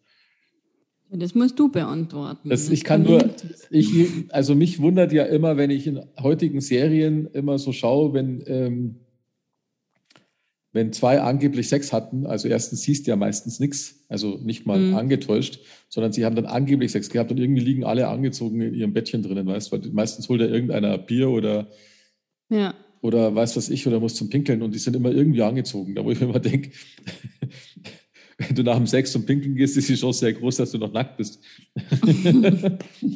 [1.11, 2.49] Das musst du beantworten.
[2.49, 3.31] Das, ich kann nur,
[3.71, 3.89] ich,
[4.29, 8.97] also mich wundert ja immer, wenn ich in heutigen Serien immer so schaue, wenn ähm,
[10.73, 14.79] wenn zwei angeblich Sex hatten, also erstens siehst du ja meistens nichts, also nicht mal
[14.79, 14.95] mhm.
[14.95, 18.93] angetäuscht, sondern sie haben dann angeblich Sex gehabt und irgendwie liegen alle angezogen in ihrem
[18.93, 21.69] Bettchen drinnen, weißt du, weil meistens holt ja irgendeiner Bier oder,
[22.51, 22.75] ja.
[23.01, 26.05] oder weiß was ich oder muss zum Pinkeln und die sind immer irgendwie angezogen, da
[26.05, 26.71] wo ich mir immer denke,
[28.39, 30.79] wenn du nach dem Sex zum Pinkeln gehst, ist die Chance sehr groß, dass du
[30.79, 31.41] noch nackt bist.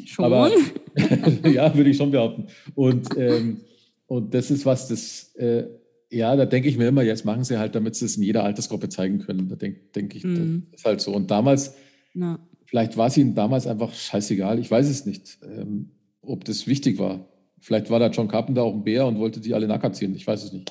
[0.07, 0.25] schon?
[0.25, 0.51] Aber,
[1.49, 2.49] ja, würde ich schon behaupten.
[2.75, 3.61] Und, ähm,
[4.07, 5.35] und das ist was, das...
[5.37, 5.65] Äh,
[6.11, 8.45] ja, da denke ich mir immer, jetzt machen sie halt, damit sie es in jeder
[8.45, 9.49] Altersgruppe zeigen können.
[9.49, 10.67] Da denke denk ich, mhm.
[10.71, 11.15] das ist halt so.
[11.15, 11.75] Und damals,
[12.13, 12.39] ja.
[12.67, 14.59] vielleicht war es ihnen damals einfach scheißegal.
[14.59, 15.89] Ich weiß es nicht, ähm,
[16.21, 17.27] ob das wichtig war.
[17.61, 20.15] Vielleicht war da John Carpenter auch ein Bär und wollte die alle nackert ziehen.
[20.15, 20.71] Ich weiß es nicht.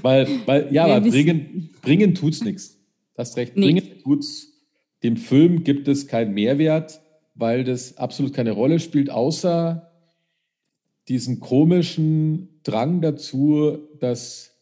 [0.00, 2.78] Weil, weil ja, aber bringen, bringen es nichts.
[3.16, 3.66] Hast recht, nee.
[3.66, 4.52] bringen tut's.
[5.02, 7.00] Dem Film gibt es keinen Mehrwert,
[7.34, 9.90] weil das absolut keine Rolle spielt, außer
[11.08, 14.52] diesen komischen Drang dazu, dass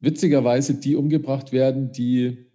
[0.00, 2.46] witzigerweise die umgebracht werden, die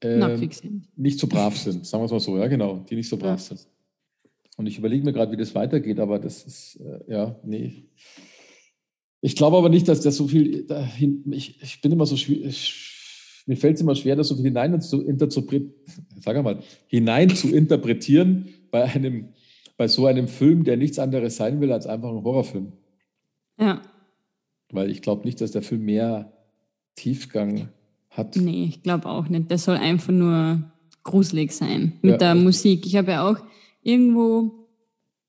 [0.00, 0.48] äh,
[0.96, 1.86] nicht so brav sind.
[1.86, 3.56] Sagen wir es mal so, ja genau, die nicht so brav ja.
[3.56, 3.68] sind.
[4.56, 7.84] Und ich überlege mir gerade, wie das weitergeht, aber das ist, äh, ja, nee.
[9.20, 12.91] Ich glaube aber nicht, dass das so viel dahin, ich, ich bin immer so schwierig,
[13.46, 15.72] mir fällt es immer schwer, das so hinein zu interpretieren,
[16.20, 19.28] sag mal, hinein zu interpretieren bei einem
[19.76, 22.72] bei so einem Film, der nichts anderes sein will als einfach ein Horrorfilm.
[23.58, 23.82] Ja.
[24.70, 26.32] Weil ich glaube nicht, dass der Film mehr
[26.94, 27.68] Tiefgang
[28.10, 28.36] hat.
[28.36, 29.50] Nee, ich glaube auch nicht.
[29.50, 30.62] Der soll einfach nur
[31.02, 32.18] gruselig sein mit ja.
[32.18, 32.86] der Musik.
[32.86, 33.38] Ich habe ja auch
[33.82, 34.68] irgendwo,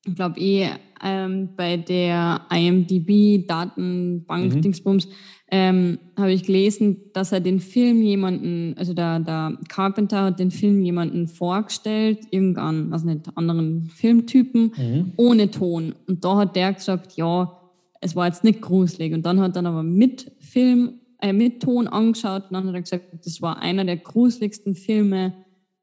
[0.06, 0.68] ich glaube eh
[1.02, 5.12] ähm, bei der IMDb-Datenbank-Dingsbums, mhm.
[5.56, 10.50] Ähm, habe ich gelesen, dass er den Film jemanden, also der, der Carpenter hat den
[10.50, 15.12] Film jemanden vorgestellt, irgendeinen, also nicht anderen Filmtypen, mhm.
[15.16, 15.94] ohne Ton.
[16.08, 17.56] Und da hat der gesagt, ja,
[18.00, 19.14] es war jetzt nicht gruselig.
[19.14, 22.82] Und dann hat er aber mit Film, äh, mit Ton angeschaut und dann hat er
[22.82, 25.34] gesagt, das war einer der gruseligsten Filme,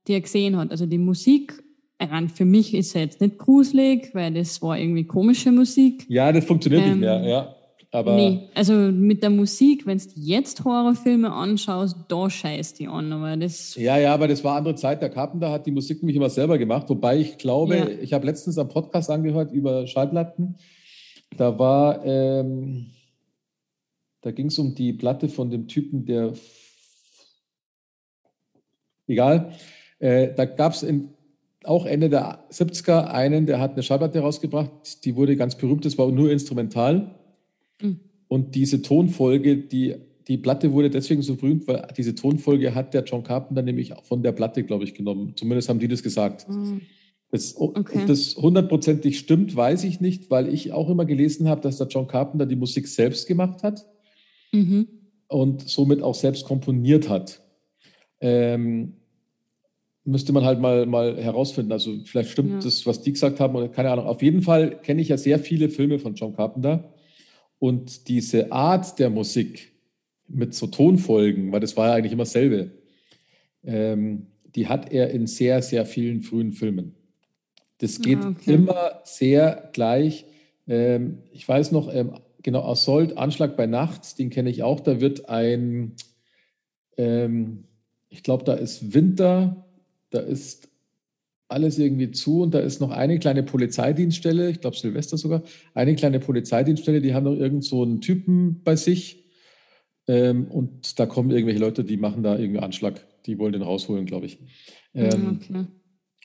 [0.06, 0.72] die er gesehen hat.
[0.72, 1.54] Also die Musik
[1.98, 6.06] rein für mich ist er jetzt nicht gruselig, weil das war irgendwie komische Musik.
[6.10, 7.56] Ja, das funktioniert ähm, nicht mehr, ja.
[7.94, 13.12] Aber nee, also mit der Musik, wenn du jetzt Horrorfilme anschaust, da scheißt die an.
[13.12, 15.02] Aber das ja, ja, aber das war andere Zeit.
[15.02, 16.88] Der Carpenter hat die Musik nämlich immer selber gemacht.
[16.88, 17.88] Wobei ich glaube, ja.
[17.88, 20.56] ich habe letztens einen Podcast angehört über Schallplatten.
[21.36, 22.92] Da war, ähm,
[24.22, 26.34] da ging es um die Platte von dem Typen, der
[29.08, 29.52] egal.
[30.00, 30.86] Äh, da gab es
[31.66, 35.98] auch Ende der 70er einen, der hat eine Schallplatte rausgebracht, die wurde ganz berühmt, das
[35.98, 37.16] war nur instrumental.
[37.82, 38.00] Mhm.
[38.28, 39.96] Und diese Tonfolge, die,
[40.28, 44.24] die Platte wurde deswegen so berühmt, weil diese Tonfolge hat der John Carpenter nämlich von
[44.24, 45.34] der Platte, glaube ich, genommen.
[45.36, 46.48] Zumindest haben die das gesagt.
[46.48, 46.82] Mhm.
[47.32, 48.00] Das, okay.
[48.02, 51.88] Ob das hundertprozentig stimmt, weiß ich nicht, weil ich auch immer gelesen habe, dass der
[51.88, 53.86] John Carpenter die Musik selbst gemacht hat
[54.52, 54.88] mhm.
[55.28, 57.42] und somit auch selbst komponiert hat.
[58.20, 58.94] Ähm,
[60.04, 61.72] müsste man halt mal, mal herausfinden.
[61.72, 62.60] Also vielleicht stimmt ja.
[62.60, 64.06] das, was die gesagt haben, oder keine Ahnung.
[64.06, 66.94] Auf jeden Fall kenne ich ja sehr viele Filme von John Carpenter.
[67.62, 69.72] Und diese Art der Musik
[70.28, 72.72] mit so Tonfolgen, weil das war ja eigentlich immer dasselbe,
[73.64, 76.96] ähm, die hat er in sehr, sehr vielen frühen Filmen.
[77.78, 78.56] Das ah, geht ah, okay.
[78.56, 80.26] immer sehr gleich.
[80.68, 84.80] Ähm, ich weiß noch, ähm, genau, Assault, Anschlag bei Nacht, den kenne ich auch.
[84.80, 85.94] Da wird ein,
[86.98, 87.66] ähm,
[88.10, 89.68] ich glaube, da ist Winter,
[90.10, 90.71] da ist
[91.52, 95.96] alles irgendwie zu und da ist noch eine kleine Polizeidienststelle, ich glaube Silvester sogar, eine
[95.96, 99.26] kleine Polizeidienststelle, die haben noch irgend so einen Typen bei sich
[100.08, 104.06] ähm, und da kommen irgendwelche Leute, die machen da irgendwie Anschlag, die wollen den rausholen,
[104.06, 104.40] glaube ich.
[104.94, 105.66] Ähm, okay.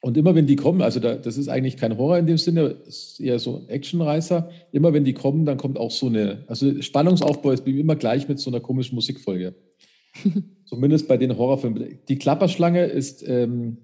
[0.03, 2.77] Und immer wenn die kommen, also da, das ist eigentlich kein Horror in dem Sinne,
[2.87, 4.51] ist eher so ein Actionreißer.
[4.71, 8.39] Immer wenn die kommen, dann kommt auch so eine, also Spannungsaufbau ist immer gleich mit
[8.39, 9.55] so einer komischen Musikfolge.
[10.67, 11.99] Zumindest bei den Horrorfilmen.
[12.09, 13.79] Die Klapperschlange ist, ähm,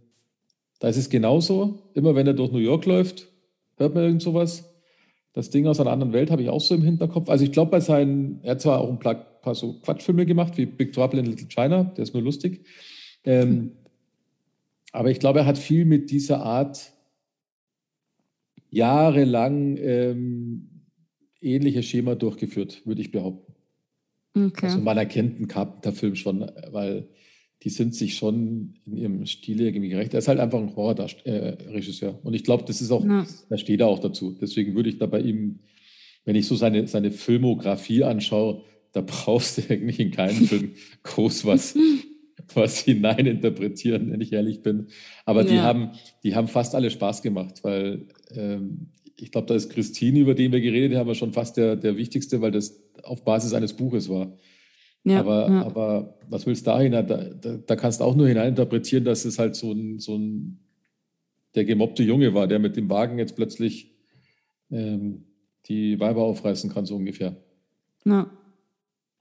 [0.83, 1.79] da ist es genauso.
[1.95, 3.29] Immer wenn er durch New York läuft,
[3.77, 4.69] hört man irgend sowas.
[5.33, 7.29] Das Ding aus einer anderen Welt habe ich auch so im Hinterkopf.
[7.29, 10.67] Also ich glaube, bei seinen, er hat zwar auch ein paar so Quatschfilme gemacht, wie
[10.67, 12.67] Big Trouble in Little China, der ist nur lustig.
[13.23, 13.77] Ähm,
[14.91, 16.93] aber ich glaube, er hat viel mit dieser Art
[18.69, 20.69] jahrelang ähm,
[21.41, 23.55] ähnliches Schema durchgeführt, würde ich behaupten.
[24.35, 24.67] Okay.
[24.67, 27.09] Also man erkennt einen Carpenter-Film schon, weil
[27.63, 30.13] die sind sich schon in ihrem Stil irgendwie gerecht.
[30.15, 32.11] Er ist halt einfach ein Horror-Regisseur.
[32.11, 33.25] Äh, Und ich glaube, das ist auch, ja.
[33.49, 34.37] da steht er auch dazu.
[34.41, 35.61] Deswegen würde ich da bei ihm,
[36.25, 40.73] wenn ich so seine, seine Filmografie anschaue, da brauchst du eigentlich in keinem Film
[41.05, 41.77] groß was,
[42.55, 44.89] was hineininterpretieren, wenn ich ehrlich bin.
[45.25, 45.49] Aber ja.
[45.49, 45.91] die, haben,
[46.25, 50.51] die haben fast alle Spaß gemacht, weil ähm, ich glaube, da ist Christine, über den
[50.51, 54.37] wir geredet haben, schon fast der, der wichtigste, weil das auf Basis eines Buches war.
[55.05, 55.63] Ja, aber, ja.
[55.65, 57.07] aber was willst du da hinein?
[57.07, 60.61] Da, da, da, kannst du auch nur hineininterpretieren, dass es halt so ein, so ein
[61.55, 63.93] der gemobbte Junge war, der mit dem Wagen jetzt plötzlich
[64.71, 65.25] ähm,
[65.67, 67.37] die Weiber aufreißen kann, so ungefähr.
[68.05, 68.31] Ja.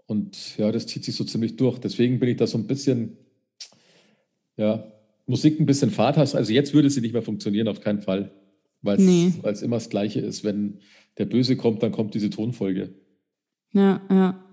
[0.06, 1.80] Und ja, das zieht sich so ziemlich durch.
[1.80, 3.18] Deswegen bin ich da so ein bisschen,
[4.58, 4.92] ja,
[5.26, 6.36] Musik ein bisschen Fahrt hast.
[6.36, 8.32] Also jetzt würde sie nicht mehr funktionieren, auf keinen Fall.
[8.82, 9.34] Weil es nee.
[9.64, 10.44] immer das Gleiche ist.
[10.44, 10.80] Wenn
[11.18, 12.94] der Böse kommt, dann kommt diese Tonfolge.
[13.74, 14.44] Ja, ja,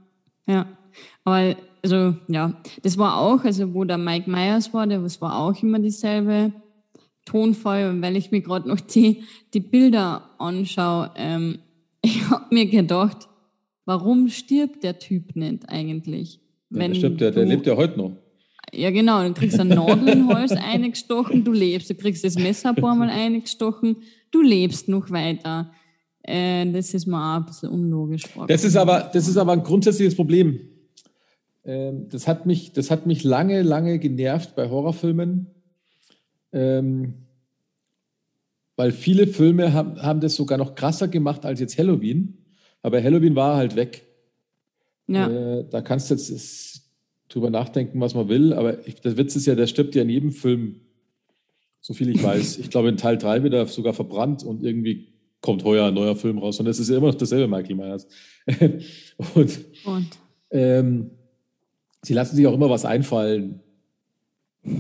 [0.47, 0.78] ja.
[1.25, 5.63] Aber also ja, das war auch, also wo der Mike Myers war, das war auch
[5.63, 6.53] immer dieselbe
[7.25, 7.91] Tonfolge.
[7.91, 9.23] Und weil ich mir gerade noch die,
[9.55, 11.59] die Bilder anschaue, ähm,
[12.03, 13.29] ich habe mir gedacht,
[13.85, 16.41] warum stirbt der Typ nicht eigentlich?
[16.71, 18.13] Ja, der stirbt, der, der lebt ja heute noch.
[18.73, 19.23] Ja, genau.
[19.23, 21.89] Du kriegst ein Nadel in den Hals eingestochen, du lebst.
[21.89, 23.97] Du kriegst das Messer ein paar Mal eingestochen,
[24.31, 25.71] du lebst noch weiter.
[26.23, 28.25] Äh, das ist mir auch ein bisschen unlogisch.
[28.47, 30.61] Das ist aber, das ist aber ein grundsätzliches Problem.
[31.69, 35.49] Ähm, das, hat mich, das hat mich lange, lange genervt bei Horrorfilmen.
[36.51, 37.15] Ähm,
[38.75, 42.39] weil viele Filme haben, haben das sogar noch krasser gemacht als jetzt Halloween.
[42.81, 44.07] Aber Halloween war halt weg.
[45.09, 45.29] Ja.
[45.29, 46.89] Äh, da kannst du jetzt
[47.29, 48.55] drüber nachdenken, was man will.
[48.55, 50.81] Aber ich, der Witz ist ja, der stirbt ja in jedem Film,
[51.83, 52.59] so viel ich weiß.
[52.59, 55.09] ich glaube, in Teil 3 wird er sogar verbrannt und irgendwie
[55.43, 56.59] kommt heuer ein neuer Film raus.
[56.61, 58.09] Und es ist ja immer noch dasselbe Michael Myers.
[59.35, 60.09] und, und?
[60.51, 61.11] Ähm,
[62.03, 63.61] sie lassen sich auch immer was einfallen.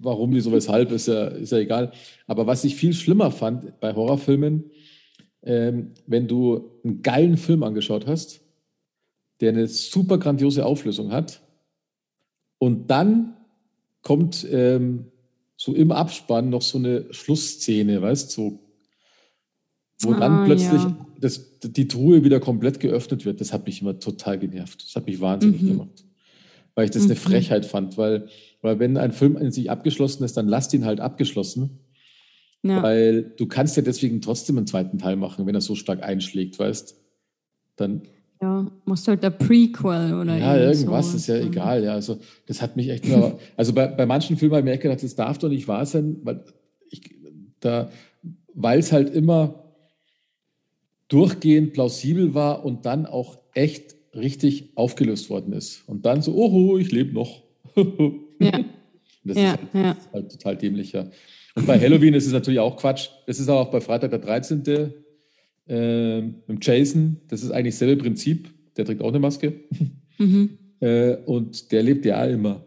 [0.00, 1.92] Warum, wieso, weshalb, ist ja, ist ja egal.
[2.26, 4.70] Aber was ich viel schlimmer fand bei Horrorfilmen,
[5.42, 8.40] ähm, wenn du einen geilen Film angeschaut hast,
[9.40, 11.42] der eine super grandiose Auflösung hat,
[12.58, 13.36] und dann
[14.02, 15.06] kommt ähm,
[15.56, 18.60] so im Abspann noch so eine Schlussszene, weißt du, so
[20.08, 21.06] wo ah, dann plötzlich ja.
[21.20, 24.82] das, die Truhe wieder komplett geöffnet wird, das hat mich immer total genervt.
[24.82, 25.68] Das hat mich wahnsinnig mhm.
[25.68, 26.05] gemacht.
[26.76, 27.10] Weil ich das mhm.
[27.10, 28.28] eine Frechheit fand, weil,
[28.60, 31.80] weil wenn ein Film in sich abgeschlossen ist, dann lasst ihn halt abgeschlossen.
[32.62, 32.82] Ja.
[32.82, 36.58] Weil du kannst ja deswegen trotzdem einen zweiten Teil machen, wenn er so stark einschlägt,
[36.58, 36.94] weißt
[37.76, 38.02] Dann
[38.42, 41.16] Ja, machst halt ein Prequel oder Ja, irgendwas so.
[41.16, 41.82] ist ja egal.
[41.82, 43.38] Ja, also das hat mich echt nur.
[43.56, 46.18] also bei, bei manchen Filmen habe ich mir gedacht, das darf doch nicht wahr sein,
[46.24, 46.44] weil
[46.90, 47.00] ich
[47.60, 47.90] da,
[48.52, 49.64] weil es halt immer
[51.08, 55.82] durchgehend plausibel war und dann auch echt richtig aufgelöst worden ist.
[55.86, 57.42] Und dann so, oh, ich lebe noch.
[58.40, 58.64] ja.
[59.24, 59.94] Das, ja, ist halt, ja.
[59.94, 61.10] das, ist halt, total dämlich, ja.
[61.54, 63.08] Und bei Halloween ist es natürlich auch Quatsch.
[63.26, 64.92] Das ist auch bei Freitag der 13.
[65.68, 67.16] Äh, mit Jason.
[67.28, 68.50] Das ist eigentlich dasselbe Prinzip.
[68.76, 69.54] Der trägt auch eine Maske.
[70.18, 70.56] Mhm.
[70.80, 72.64] Äh, und der lebt ja immer.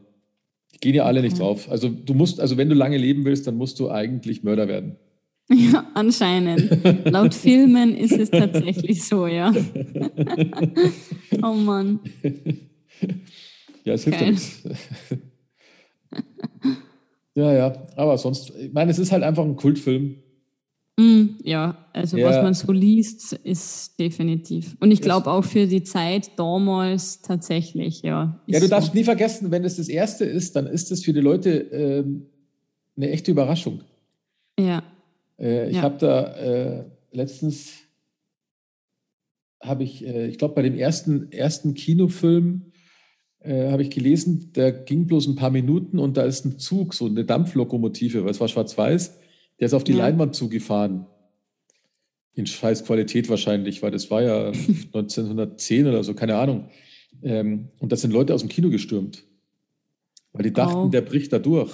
[0.72, 1.30] Die gehen ja alle okay.
[1.30, 1.68] nicht drauf.
[1.72, 4.98] Also du musst, also wenn du lange leben willst, dann musst du eigentlich Mörder werden.
[5.52, 6.70] Ja, anscheinend.
[7.06, 9.52] Laut Filmen ist es tatsächlich so, ja.
[11.42, 12.00] oh Mann.
[13.84, 14.64] Ja, es hilft ja nichts.
[17.36, 20.18] Ja, ja, aber sonst, ich meine, es ist halt einfach ein Kultfilm.
[20.98, 22.28] Mm, ja, also ja.
[22.28, 24.76] was man so liest, ist definitiv.
[24.82, 28.42] Und ich glaube auch für die Zeit damals tatsächlich, ja.
[28.48, 28.70] Ja, du so.
[28.70, 32.26] darfst nie vergessen, wenn es das erste ist, dann ist es für die Leute ähm,
[32.98, 33.82] eine echte Überraschung.
[34.60, 34.84] Ja.
[35.40, 35.82] Äh, ich ja.
[35.84, 37.74] habe da äh, letztens,
[39.62, 42.72] habe ich, äh, ich glaube, bei dem ersten, ersten Kinofilm
[43.40, 46.94] äh, habe ich gelesen, der ging bloß ein paar Minuten und da ist ein Zug,
[46.94, 49.18] so eine Dampflokomotive, weil es war schwarz-weiß,
[49.60, 50.00] der ist auf die ja.
[50.00, 51.06] Leinwand zugefahren.
[52.34, 54.48] In scheiß Qualität wahrscheinlich, weil das war ja
[54.94, 56.70] 1910 oder so, keine Ahnung.
[57.22, 59.26] Ähm, und da sind Leute aus dem Kino gestürmt,
[60.32, 60.90] weil die dachten, oh.
[60.90, 61.74] der bricht da durch.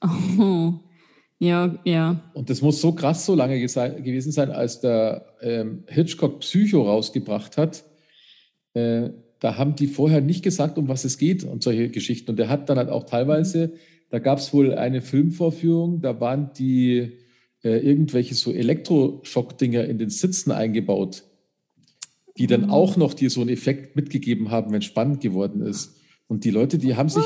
[0.00, 0.74] Oh.
[1.38, 2.20] Ja, ja.
[2.34, 7.56] Und das muss so krass so lange gewesen sein, als der ähm, Hitchcock Psycho rausgebracht
[7.56, 7.84] hat.
[8.74, 12.30] Äh, da haben die vorher nicht gesagt, um was es geht und solche Geschichten.
[12.30, 13.74] Und der hat dann halt auch teilweise,
[14.10, 17.18] da gab es wohl eine Filmvorführung, da waren die
[17.62, 21.24] äh, irgendwelche so Elektroschock-Dinger in den Sitzen eingebaut,
[22.36, 22.70] die dann mhm.
[22.70, 25.96] auch noch dir so einen Effekt mitgegeben haben, wenn es spannend geworden ist.
[26.26, 27.24] Und die Leute, die haben sich,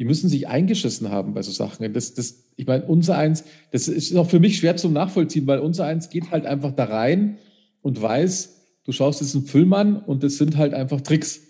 [0.00, 1.92] die müssen sich eingeschissen haben bei so Sachen.
[1.92, 5.58] Das, das, ich meine, unser eins, das ist auch für mich schwer zum Nachvollziehen, weil
[5.58, 7.36] unser eins geht halt einfach da rein
[7.82, 11.42] und weiß, du schaust jetzt einen Film an und das sind halt einfach Tricks.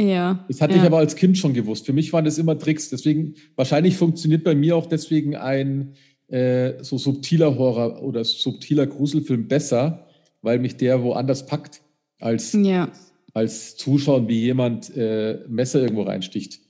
[0.00, 0.46] Ja.
[0.48, 0.80] Das hatte ja.
[0.80, 1.84] ich aber als Kind schon gewusst.
[1.84, 2.88] Für mich waren das immer Tricks.
[2.88, 5.92] Deswegen, wahrscheinlich funktioniert bei mir auch deswegen ein
[6.28, 10.06] äh, so subtiler Horror oder subtiler Gruselfilm besser,
[10.40, 11.82] weil mich der woanders packt,
[12.18, 12.90] als, ja.
[13.34, 16.60] als zuschauen, wie jemand äh, Messer irgendwo reinsticht.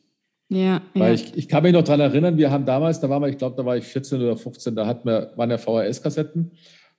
[0.51, 1.15] Ja, Weil ja.
[1.15, 3.57] Ich, ich kann mich noch daran erinnern, wir haben damals, da waren wir, ich glaube,
[3.57, 6.53] da war ich 14 oder 15, da hatten wir, waren ja VHS-Kassetten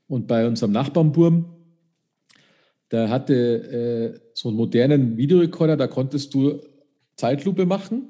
[0.08, 1.46] und bei unserem Nachbarnburm,
[2.92, 6.62] der hatte äh, so einen modernen Videorekorder, da konntest du
[7.16, 8.10] Zeitlupe machen.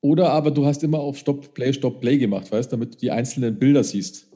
[0.00, 3.10] Oder aber du hast immer auf Stop, Play, Stop, Play gemacht, weißt damit du die
[3.10, 4.26] einzelnen Bilder siehst.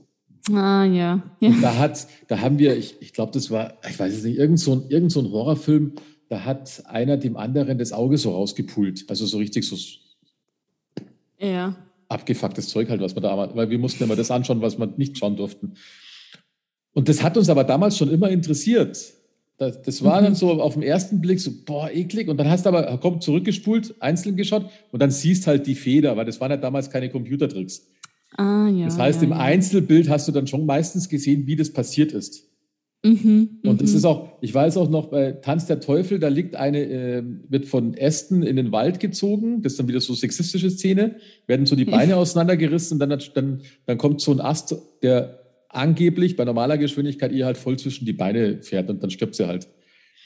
[0.51, 1.23] Ah, ja.
[1.41, 1.49] ja.
[1.49, 4.39] Und da, hat, da haben wir, ich, ich glaube, das war, ich weiß es nicht,
[4.39, 5.93] irgend so, ein, irgend so ein Horrorfilm,
[6.29, 9.05] da hat einer dem anderen das Auge so rausgepult.
[9.09, 9.77] Also so richtig so
[11.39, 11.77] ja.
[12.09, 15.19] abgefucktes Zeug halt, was wir da, weil wir mussten immer das anschauen, was wir nicht
[15.19, 15.75] schauen durften.
[16.93, 18.99] Und das hat uns aber damals schon immer interessiert.
[19.59, 20.25] Das, das war mhm.
[20.25, 22.29] dann so auf den ersten Blick so, boah, eklig.
[22.29, 26.17] Und dann hast du aber, komm, zurückgespult, einzeln geschaut und dann siehst halt die Feder,
[26.17, 27.87] weil das waren ja damals keine Computertricks.
[28.37, 28.87] Ah, ja.
[28.87, 29.39] Das heißt, ja, im ja.
[29.39, 32.48] Einzelbild hast du dann schon meistens gesehen, wie das passiert ist.
[33.05, 33.97] Mhm, und es mhm.
[33.99, 37.67] ist auch, ich weiß auch noch, bei Tanz der Teufel, da liegt eine, äh, wird
[37.67, 41.77] von Ästen in den Wald gezogen, das ist dann wieder so sexistische Szene, werden so
[41.77, 47.31] die Beine auseinandergerissen, dann, dann, dann kommt so ein Ast, der angeblich bei normaler Geschwindigkeit
[47.31, 49.69] ihr halt voll zwischen die Beine fährt und dann stirbt sie halt.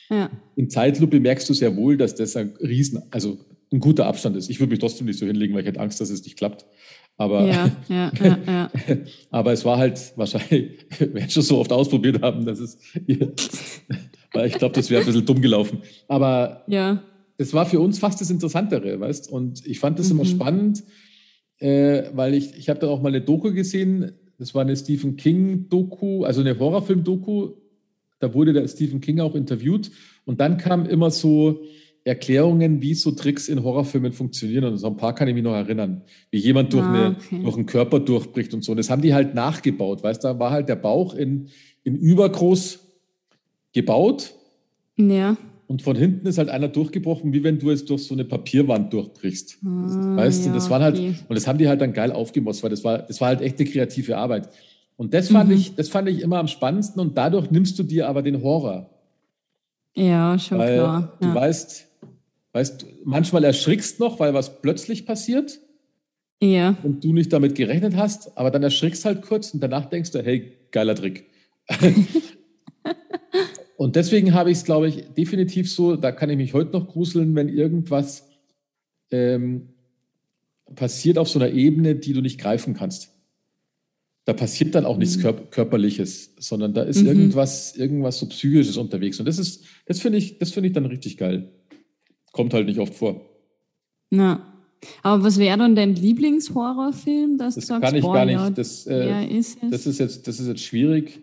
[0.08, 0.30] Ja.
[0.56, 3.38] In Zeitlupe merkst du sehr wohl, dass das ein Riesen, also
[3.72, 4.50] ein guter Abstand ist.
[4.50, 6.66] Ich würde mich trotzdem nicht so hinlegen, weil ich hätte Angst, dass es nicht klappt.
[7.16, 8.12] Aber, ja, ja,
[8.46, 8.70] ja,
[9.30, 12.78] aber es war halt wahrscheinlich, wir schon so oft ausprobiert haben, dass es,
[14.32, 15.82] weil ich glaube, das wäre ein bisschen dumm gelaufen.
[16.08, 17.02] Aber ja.
[17.38, 19.30] das war für uns fast das Interessantere, weißt?
[19.30, 20.20] Und ich fand das mhm.
[20.20, 20.84] immer spannend,
[21.58, 25.16] äh, weil ich, ich habe da auch mal eine Doku gesehen, das war eine Stephen
[25.16, 27.50] King-Doku, also eine Horrorfilm-Doku.
[28.18, 29.92] Da wurde der Stephen King auch interviewt.
[30.24, 31.62] Und dann kamen immer so
[32.04, 34.64] Erklärungen, wie so Tricks in Horrorfilmen funktionieren.
[34.64, 36.02] Und so ein paar kann ich mich noch erinnern.
[36.30, 37.42] Wie jemand durch, ah, okay.
[37.42, 38.72] durch einen Körper durchbricht und so.
[38.72, 40.02] Und das haben die halt nachgebaut.
[40.02, 41.48] Weißt du, da war halt der Bauch in,
[41.84, 42.80] in übergroß
[43.72, 44.34] gebaut.
[44.96, 45.36] Ja.
[45.68, 48.92] Und von hinten ist halt einer durchgebrochen, wie wenn du jetzt durch so eine Papierwand
[48.92, 49.58] durchbrichst.
[49.64, 51.14] Ah, weißt du, ja, das waren halt, okay.
[51.28, 53.64] und das haben die halt dann geil aufgemosst, weil das war, das war halt echte
[53.64, 54.50] kreative Arbeit.
[54.96, 55.56] Und das fand mhm.
[55.56, 58.90] ich, das fand ich immer am spannendsten und dadurch nimmst du dir aber den Horror.
[59.94, 61.16] Ja, schon weil klar.
[61.20, 61.88] Du weißt,
[62.52, 65.60] weißt, manchmal erschrickst noch, weil was plötzlich passiert.
[66.42, 66.76] Ja.
[66.82, 70.22] Und du nicht damit gerechnet hast, aber dann erschrickst halt kurz und danach denkst du,
[70.22, 71.30] hey, geiler Trick.
[73.76, 76.88] und deswegen habe ich es, glaube ich, definitiv so, da kann ich mich heute noch
[76.88, 78.28] gruseln, wenn irgendwas
[79.12, 79.68] ähm,
[80.74, 83.10] passiert auf so einer Ebene, die du nicht greifen kannst.
[84.24, 85.22] Da passiert dann auch nichts mhm.
[85.22, 87.08] Kör Körperliches, sondern da ist mhm.
[87.08, 89.18] irgendwas, irgendwas so Psychisches unterwegs.
[89.18, 91.52] Und das ist, das finde ich, das finde ich dann richtig geil.
[92.32, 93.20] Kommt halt nicht oft vor.
[94.10, 94.48] Na.
[95.02, 97.38] Aber was wäre dann dein Lieblingshorrorfilm?
[97.38, 98.34] Das sagst, kann ich boah, gar nicht.
[98.34, 101.20] Ja, das, äh, ist das, ist jetzt, das ist jetzt schwierig.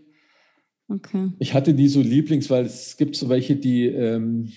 [0.88, 1.32] Okay.
[1.40, 4.52] Ich hatte nie so Lieblings, weil es gibt so welche, die ähm,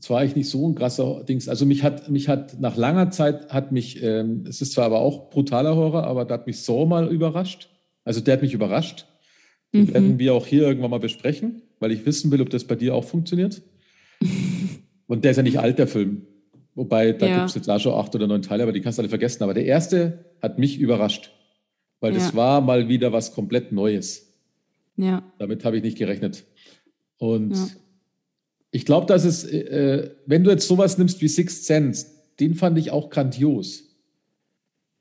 [0.00, 1.48] zwar ich nicht so ein krasser Dings.
[1.48, 5.00] Also mich hat, mich hat nach langer Zeit hat mich, ähm, es ist zwar aber
[5.00, 7.68] auch brutaler Horror, aber da hat mich so mal überrascht.
[8.04, 9.06] Also der hat mich überrascht.
[9.74, 9.94] Den mhm.
[9.94, 12.94] werden wir auch hier irgendwann mal besprechen, weil ich wissen will, ob das bei dir
[12.94, 13.62] auch funktioniert.
[15.06, 16.26] Und der ist ja nicht alt, der Film.
[16.74, 17.36] Wobei, da ja.
[17.38, 19.42] gibt es jetzt auch schon acht oder neun Teile, aber die kannst du alle vergessen.
[19.42, 21.32] Aber der erste hat mich überrascht,
[22.00, 22.18] weil ja.
[22.18, 24.32] das war mal wieder was komplett Neues.
[24.96, 25.22] Ja.
[25.38, 26.44] Damit habe ich nicht gerechnet.
[27.16, 27.68] Und ja.
[28.70, 32.06] ich glaube, dass es, äh, wenn du jetzt sowas nimmst wie Sixth Sense,
[32.38, 33.84] den fand ich auch grandios.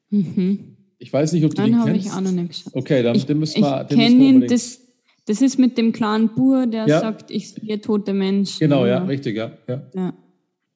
[0.10, 0.78] Mhm.
[1.00, 1.80] Ich weiß nicht, ob du den kennst.
[1.80, 2.76] Dann habe ich auch noch nicht geschaut.
[2.76, 3.86] Okay, dann ich, den müssen wir.
[3.90, 4.82] Ich kenne ihn, das,
[5.28, 7.02] das ist mit dem kleinen Bur, der ja.
[7.02, 8.60] sagt, ich sehe tote Menschen.
[8.60, 9.52] Genau, ja, richtig, ja.
[9.68, 9.86] ja.
[9.94, 10.14] ja.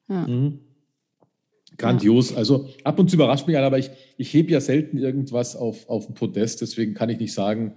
[0.08, 0.28] ja.
[0.28, 0.58] Mhm.
[1.78, 2.34] Grandios.
[2.36, 5.88] Also ab und zu überrascht mich einer, aber ich, ich hebe ja selten irgendwas auf,
[5.88, 7.72] auf den Podest, deswegen kann ich nicht sagen,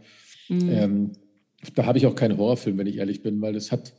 [0.50, 0.70] mhm.
[0.70, 1.12] ähm,
[1.76, 3.94] da habe ich auch keinen Horrorfilm, wenn ich ehrlich bin, weil das hat,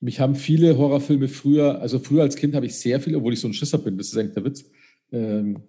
[0.00, 3.40] mich haben viele Horrorfilme früher, also früher als Kind habe ich sehr viel, obwohl ich
[3.40, 4.64] so ein Schisser bin, das ist eigentlich der Witz.
[5.12, 5.62] Ähm,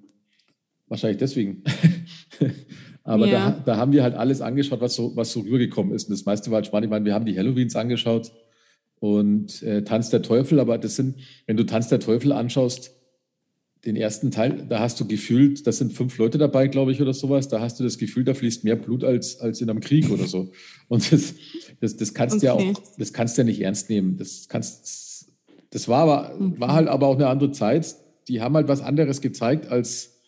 [0.88, 1.64] wahrscheinlich deswegen.
[3.04, 3.52] Aber ja.
[3.52, 6.10] da, da, haben wir halt alles angeschaut, was so, was so rübergekommen ist.
[6.10, 6.86] Und das meiste war halt spannend.
[6.86, 8.32] Ich meine, wir haben die Halloweens angeschaut
[9.00, 11.16] und äh, Tanz der Teufel, aber das sind,
[11.48, 12.92] wenn du Tanz der Teufel anschaust,
[13.86, 17.14] den ersten Teil, da hast du gefühlt, das sind fünf Leute dabei, glaube ich, oder
[17.14, 20.10] sowas, da hast du das Gefühl, da fließt mehr Blut als, als in einem Krieg
[20.12, 20.52] oder so.
[20.90, 21.34] Und das,
[21.80, 22.48] das, das kannst okay.
[22.48, 24.18] ja auch, das kannst du ja nicht ernst nehmen.
[24.18, 25.32] Das kannst,
[25.70, 27.96] das war aber, war halt aber auch eine andere Zeit.
[28.28, 30.19] Die haben halt was anderes gezeigt, als,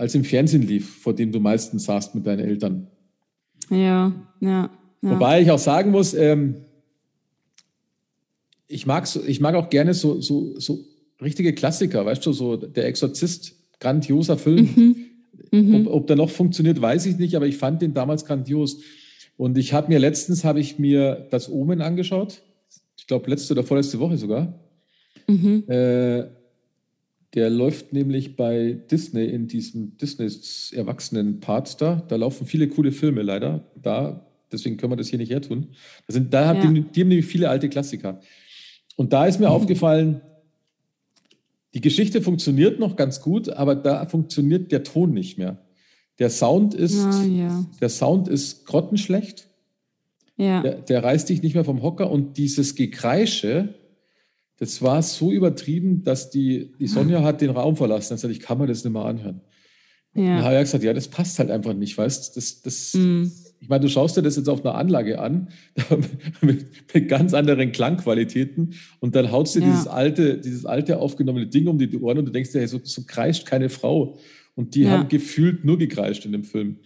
[0.00, 2.86] als im Fernsehen lief, vor dem du meistens saßt mit deinen Eltern.
[3.68, 4.48] Ja, ja.
[4.50, 4.70] ja.
[5.02, 6.56] Wobei ich auch sagen muss, ähm,
[8.66, 10.82] ich mag, ich mag auch gerne so, so, so
[11.20, 14.70] richtige Klassiker, weißt du, so der Exorzist, grandioser Film.
[14.74, 14.96] Mhm.
[15.52, 15.86] Mhm.
[15.86, 18.80] Ob, ob der noch funktioniert, weiß ich nicht, aber ich fand den damals grandios.
[19.36, 22.40] Und ich habe mir letztens habe ich mir das Omen angeschaut.
[22.96, 24.58] Ich glaube letzte oder vorletzte Woche sogar.
[25.26, 25.64] Mhm.
[25.68, 26.39] Äh,
[27.34, 32.02] der läuft nämlich bei Disney in diesem Disneys Erwachsenen-Part da.
[32.08, 34.26] Da laufen viele coole Filme leider da.
[34.50, 35.68] Deswegen können wir das hier nicht hertun.
[36.06, 36.60] Da, sind, da ja.
[36.60, 38.20] die, die haben nämlich viele alte Klassiker.
[38.96, 39.52] Und da ist mir mhm.
[39.52, 40.20] aufgefallen,
[41.74, 45.58] die Geschichte funktioniert noch ganz gut, aber da funktioniert der Ton nicht mehr.
[46.18, 47.64] Der Sound ist, ah, ja.
[47.80, 49.48] der Sound ist grottenschlecht.
[50.36, 50.62] Ja.
[50.62, 53.74] Der, der, reißt dich nicht mehr vom Hocker und dieses Gekreische,
[54.60, 58.10] das war so übertrieben, dass die, die Sonja hat den Raum verlassen.
[58.10, 59.40] Dann sagte ich, kann man das nicht mehr anhören.
[60.14, 60.36] Ja.
[60.36, 63.24] Dann habe ich gesagt, ja, das passt halt einfach nicht, weißt das, das, mm.
[63.62, 65.48] Ich meine, du schaust dir das jetzt auf einer Anlage an,
[66.40, 69.66] mit, mit ganz anderen Klangqualitäten und dann haust du ja.
[69.66, 72.80] dieses alte, dieses alte aufgenommene Ding um die Ohren und du denkst dir, hey, so,
[72.82, 74.18] so kreischt keine Frau.
[74.54, 74.90] Und die ja.
[74.90, 76.78] haben gefühlt nur gekreischt in dem Film.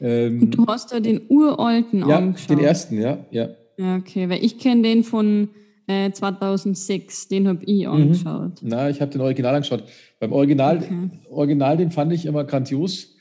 [0.00, 2.50] Ähm, du hast da den uralten ja, angeschaut.
[2.50, 3.24] den ersten, ja.
[3.30, 5.50] Ja, ja okay, weil ich kenne den von
[5.88, 7.92] äh, 2006, den habe ich mhm.
[7.92, 8.62] angeschaut.
[8.62, 8.68] Mhm.
[8.68, 9.84] Na, ich habe den Original angeschaut.
[10.20, 11.10] Beim Original, okay.
[11.30, 13.16] Original, den fand ich immer grandios.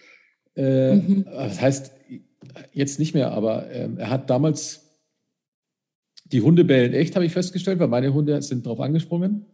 [0.55, 1.25] Äh, mhm.
[1.25, 1.91] Das heißt,
[2.73, 4.83] jetzt nicht mehr, aber äh, er hat damals
[6.25, 9.45] die Hunde bellen echt, habe ich festgestellt, weil meine Hunde sind drauf angesprungen.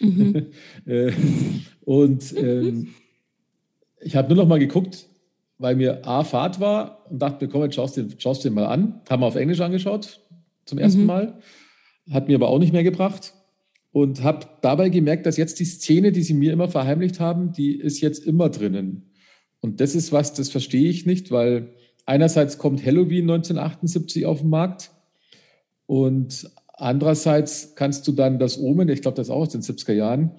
[0.00, 0.46] Mhm.
[0.86, 1.12] äh,
[1.84, 2.88] und ähm,
[4.00, 5.06] ich habe nur noch mal geguckt,
[5.58, 8.66] weil mir A, Fahrt war und dachte mir, komm, jetzt schaust du schaust den mal
[8.66, 9.02] an.
[9.08, 10.20] Haben wir auf Englisch angeschaut
[10.64, 11.06] zum ersten mhm.
[11.06, 11.38] Mal.
[12.08, 13.34] Hat mir aber auch nicht mehr gebracht.
[13.92, 17.74] Und habe dabei gemerkt, dass jetzt die Szene, die sie mir immer verheimlicht haben, die
[17.74, 19.10] ist jetzt immer drinnen.
[19.60, 21.74] Und das ist was, das verstehe ich nicht, weil
[22.06, 24.90] einerseits kommt Halloween 1978 auf den Markt
[25.86, 29.92] und andererseits kannst du dann das Omen, ich glaube, das ist auch aus den 70er
[29.92, 30.32] Jahren,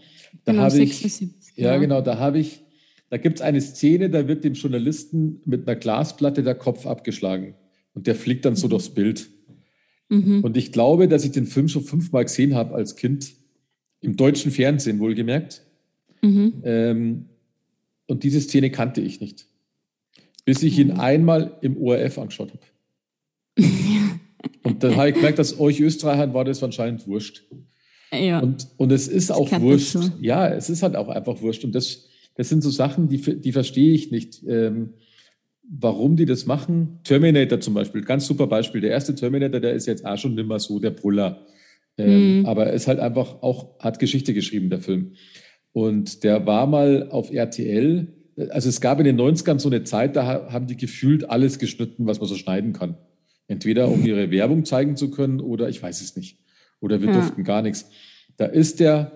[0.46, 2.64] da genau, habe ich, 76, ja, ja genau, da habe ich,
[3.10, 7.56] da gibt es eine Szene, da wird dem Journalisten mit einer Glasplatte der Kopf abgeschlagen
[7.94, 9.30] und der fliegt dann so durchs Bild.
[10.12, 10.44] Mhm.
[10.44, 13.32] Und ich glaube, dass ich den Film schon fünfmal gesehen habe als Kind,
[14.02, 15.62] im deutschen Fernsehen wohlgemerkt.
[16.22, 16.62] Mhm.
[16.66, 17.26] Ähm,
[18.08, 19.48] und diese Szene kannte ich nicht,
[20.44, 21.00] bis ich ihn mhm.
[21.00, 22.62] einmal im ORF angeschaut habe.
[24.64, 27.44] und dann habe ich gemerkt, dass euch Österreichern war das anscheinend wurscht.
[28.12, 28.40] Ja.
[28.40, 29.94] Und, und es ist auch wurscht.
[29.94, 30.02] So.
[30.20, 31.64] Ja, es ist halt auch einfach wurscht.
[31.64, 34.44] Und das, das sind so Sachen, die, die verstehe ich nicht.
[34.46, 34.90] Ähm,
[35.72, 37.00] warum die das machen.
[37.04, 38.82] Terminator zum Beispiel, ganz super Beispiel.
[38.82, 41.46] Der erste Terminator, der ist jetzt auch schon nimmer so der Brüller.
[41.98, 42.46] Ähm, mhm.
[42.46, 45.14] Aber er ist halt einfach auch, hat Geschichte geschrieben, der Film.
[45.72, 48.08] Und der war mal auf RTL.
[48.50, 52.06] Also es gab in den 90ern so eine Zeit, da haben die gefühlt alles geschnitten,
[52.06, 52.98] was man so schneiden kann.
[53.48, 56.40] Entweder um ihre Werbung zeigen zu können oder ich weiß es nicht.
[56.82, 57.14] Oder wir ja.
[57.14, 57.90] durften gar nichts.
[58.36, 59.12] Da ist der,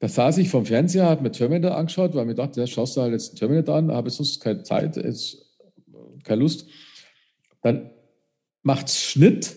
[0.00, 3.02] da saß ich vom Fernseher, habe mir Terminator angeschaut, weil mir dachte, ja, schaust du
[3.02, 5.45] halt jetzt Terminator an, habe sonst keine Zeit, ist,
[6.26, 6.66] keine Lust.
[7.62, 7.90] Dann
[8.62, 9.56] macht es Schnitt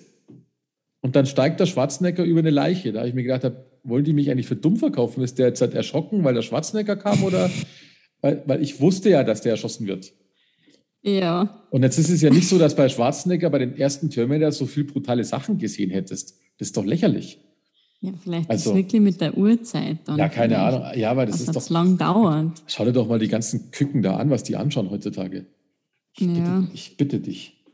[1.02, 2.92] und dann steigt der Schwarzenegger über eine Leiche.
[2.92, 3.52] Da habe ich mir gedacht,
[3.84, 5.24] wollen die mich eigentlich für dumm verkaufen?
[5.24, 7.50] Ist der jetzt halt erschrocken, weil der Schwarzenegger kam oder
[8.22, 10.14] weil, weil ich wusste ja, dass der erschossen wird.
[11.02, 11.66] Ja.
[11.70, 14.66] Und jetzt ist es ja nicht so, dass bei Schwarzenegger bei den ersten Terminator so
[14.66, 16.38] viel brutale Sachen gesehen hättest.
[16.58, 17.40] Das ist doch lächerlich.
[18.02, 20.18] Ja, vielleicht also, ist es wirklich mit der Uhrzeit dann.
[20.18, 20.58] Ja, keine.
[20.58, 20.84] Ahnung.
[20.96, 21.70] Ja, aber das, ist doch.
[21.70, 22.62] lang dauert.
[22.68, 25.46] Schau dir doch mal die ganzen Küken da an, was die anschauen heutzutage.
[26.14, 26.60] Ich, ja.
[26.60, 27.66] bitte, ich bitte dich.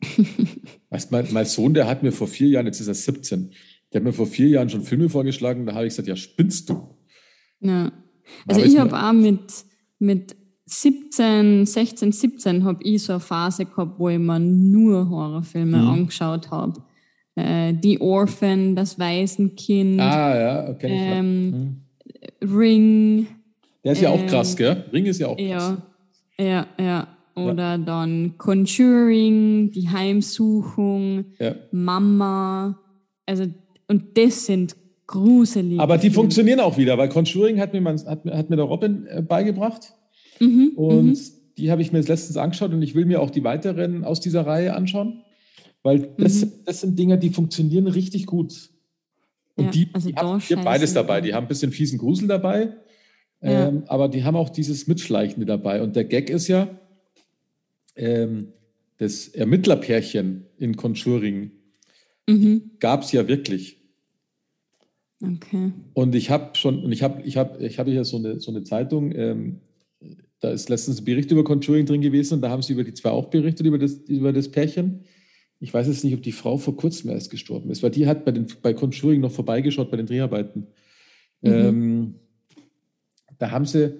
[0.90, 3.52] weißt, mein, mein Sohn, der hat mir vor vier Jahren, jetzt ist er 17,
[3.92, 6.70] der hat mir vor vier Jahren schon Filme vorgeschlagen, da habe ich gesagt, ja, spinnst
[6.70, 6.96] du?
[7.60, 7.92] Ja.
[8.46, 9.52] Also ich habe auch mit,
[9.98, 15.78] mit 17, 16, 17 habe ich so eine Phase gehabt, wo ich mir nur Horrorfilme
[15.78, 15.88] mhm.
[15.88, 16.80] angeschaut habe.
[17.34, 20.00] Äh, Die Orphan, Das Waisenkind.
[20.00, 20.88] Ah, ja, okay.
[20.90, 21.76] Ähm, mhm.
[22.42, 23.26] Ring.
[23.84, 24.84] Der ist ja auch krass, ähm, gell?
[24.92, 25.76] Ring ist ja auch krass.
[26.38, 27.08] Ja, ja, ja.
[27.34, 27.78] Oder ja.
[27.78, 31.54] dann Conjuring, Die Heimsuchung, ja.
[31.70, 32.78] Mama.
[33.26, 33.46] Also,
[33.88, 34.76] und das sind
[35.06, 35.80] gruselig.
[35.80, 39.22] Aber die funktionieren auch wieder, weil Conjuring hat mir, hat, hat mir der Robin äh,
[39.22, 39.94] beigebracht.
[40.38, 41.18] Mhm, und mhm.
[41.58, 44.20] die habe ich mir jetzt letztens angeschaut und ich will mir auch die weiteren aus
[44.20, 45.22] dieser Reihe anschauen,
[45.82, 46.52] weil das, mhm.
[46.64, 48.70] das sind Dinge, die funktionieren richtig gut.
[49.56, 51.20] Und ja, die, also die haben hier beides dabei.
[51.20, 52.72] Die haben ein bisschen fiesen Grusel dabei,
[53.42, 53.68] ja.
[53.68, 55.82] ähm, aber die haben auch dieses Mitschleichende dabei.
[55.82, 56.68] Und der Gag ist ja,
[58.00, 58.52] ähm,
[58.98, 61.52] das Ermittlerpärchen in Conjuring
[62.28, 62.70] mhm.
[62.80, 63.78] gab es ja wirklich.
[65.22, 65.72] Okay.
[65.92, 68.50] Und ich habe schon, und ich habe, ich habe, ich habe hier so eine, so
[68.50, 69.60] eine Zeitung, ähm,
[70.40, 72.94] da ist letztens ein Bericht über Conjuring drin gewesen und da haben sie über die
[72.94, 75.04] zwei auch berichtet, über das, über das Pärchen.
[75.58, 78.24] Ich weiß jetzt nicht, ob die Frau vor kurzem erst gestorben ist, weil die hat
[78.24, 80.68] bei, den, bei Conjuring noch vorbeigeschaut bei den Dreharbeiten.
[81.42, 81.50] Mhm.
[81.52, 82.14] Ähm,
[83.38, 83.94] da haben sie,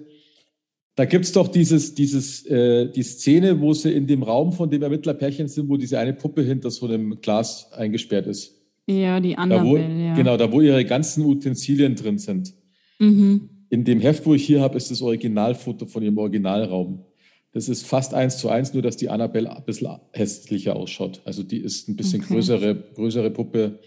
[0.95, 4.69] da gibt es doch dieses, dieses, äh, die Szene, wo sie in dem Raum von
[4.69, 8.61] dem Ermittlerpärchen sind, wo diese eine Puppe hinter so einem Glas eingesperrt ist.
[8.87, 10.13] Ja, die Annabelle, da, wo, ja.
[10.15, 12.53] Genau, da wo ihre ganzen Utensilien drin sind.
[12.99, 13.49] Mhm.
[13.69, 17.05] In dem Heft, wo ich hier habe, ist das Originalfoto von ihrem Originalraum.
[17.53, 21.21] Das ist fast eins zu eins, nur dass die Annabelle ein bisschen hässlicher ausschaut.
[21.25, 22.33] Also die ist ein bisschen okay.
[22.33, 23.79] größere, größere Puppe.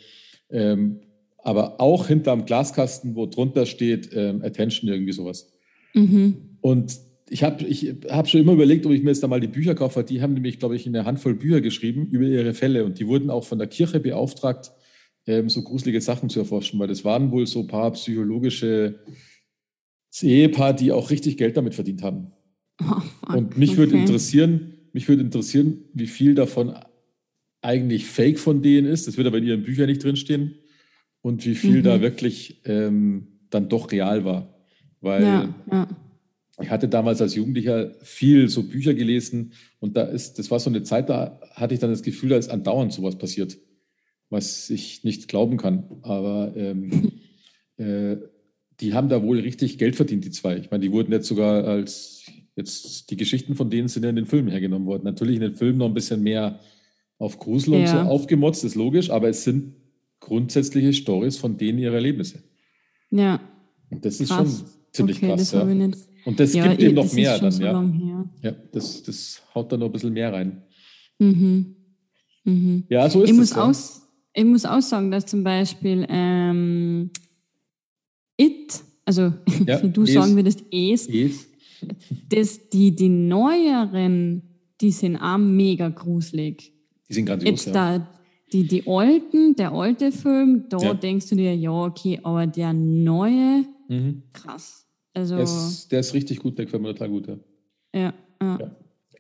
[0.51, 1.01] Ähm,
[1.39, 5.53] aber auch hinterm Glaskasten, wo drunter steht ähm, Attention, irgendwie sowas.
[5.95, 6.54] Mhm.
[6.65, 6.99] Und
[7.29, 9.75] ich habe ich hab schon immer überlegt, ob ich mir jetzt da mal die Bücher
[9.75, 10.03] kaufe.
[10.03, 12.87] Die haben nämlich, glaube ich, eine Handvoll Bücher geschrieben über ihre Fälle.
[12.87, 14.73] Und die wurden auch von der Kirche beauftragt,
[15.27, 19.01] ähm, so gruselige Sachen zu erforschen, weil das waren wohl so ein paar psychologische
[20.23, 22.33] Ehepaar, die auch richtig Geld damit verdient haben.
[22.81, 23.79] Oh, und mich okay.
[23.81, 26.75] würde interessieren, mich würde interessieren, wie viel davon
[27.61, 29.07] eigentlich Fake von denen ist.
[29.07, 30.55] Das wird aber in ihren Büchern nicht drinstehen.
[31.21, 31.83] Und wie viel mhm.
[31.83, 34.55] da wirklich ähm, dann doch real war.
[35.03, 35.89] Weil ja, ja.
[36.61, 40.71] Ich hatte damals als Jugendlicher viel so Bücher gelesen und da ist, das war so
[40.71, 43.59] eine Zeit, da hatte ich dann das Gefühl, da ist andauernd sowas passiert
[44.35, 45.85] was ich nicht glauben kann.
[46.03, 47.13] Aber ähm,
[47.79, 48.17] äh,
[48.81, 50.57] die haben da wohl richtig Geld verdient, die zwei.
[50.59, 52.25] Ich meine, die wurden jetzt sogar als
[52.57, 55.05] jetzt die Geschichten von denen sind ja in den Filmen hergenommen worden.
[55.05, 56.61] Natürlich in den Filmen noch ein bisschen mehr
[57.19, 57.81] auf Grusel ja.
[57.81, 59.75] und so aufgemotzt, ist logisch, aber es sind
[60.21, 62.43] grundsätzliche Stories von denen ihre Erlebnisse.
[63.11, 63.41] Ja.
[63.91, 64.59] Und das ist krass.
[64.59, 65.53] schon ziemlich okay, krass.
[65.53, 65.67] Ja.
[66.25, 68.25] Und das ja, gibt eben noch mehr dann, so ja.
[68.43, 70.63] Ja, das, das haut da noch ein bisschen mehr rein.
[71.19, 71.77] Mhm.
[72.45, 72.85] Mhm.
[72.89, 73.39] Ja, so ist ich es.
[73.39, 73.65] Muss ja.
[73.65, 74.03] aus,
[74.33, 77.11] ich muss auch sagen, dass zum Beispiel ähm,
[78.37, 79.33] It, also
[79.67, 81.47] ja, du es, sagen würdest Es, es.
[82.29, 84.43] Das, die, die neueren,
[84.81, 86.73] die sind auch mega gruselig.
[87.09, 87.99] Die sind grandios, Jetzt ja.
[87.99, 88.09] Da,
[88.53, 93.65] die, die alten, der alte Film, da denkst du dir, ja, okay, aber der neue,
[93.89, 94.23] mhm.
[94.33, 94.84] krass.
[95.15, 97.37] Also, der ist, der, ist, richtig gut, der gefällt mir total gut, ja.
[97.95, 98.71] Ja, ja.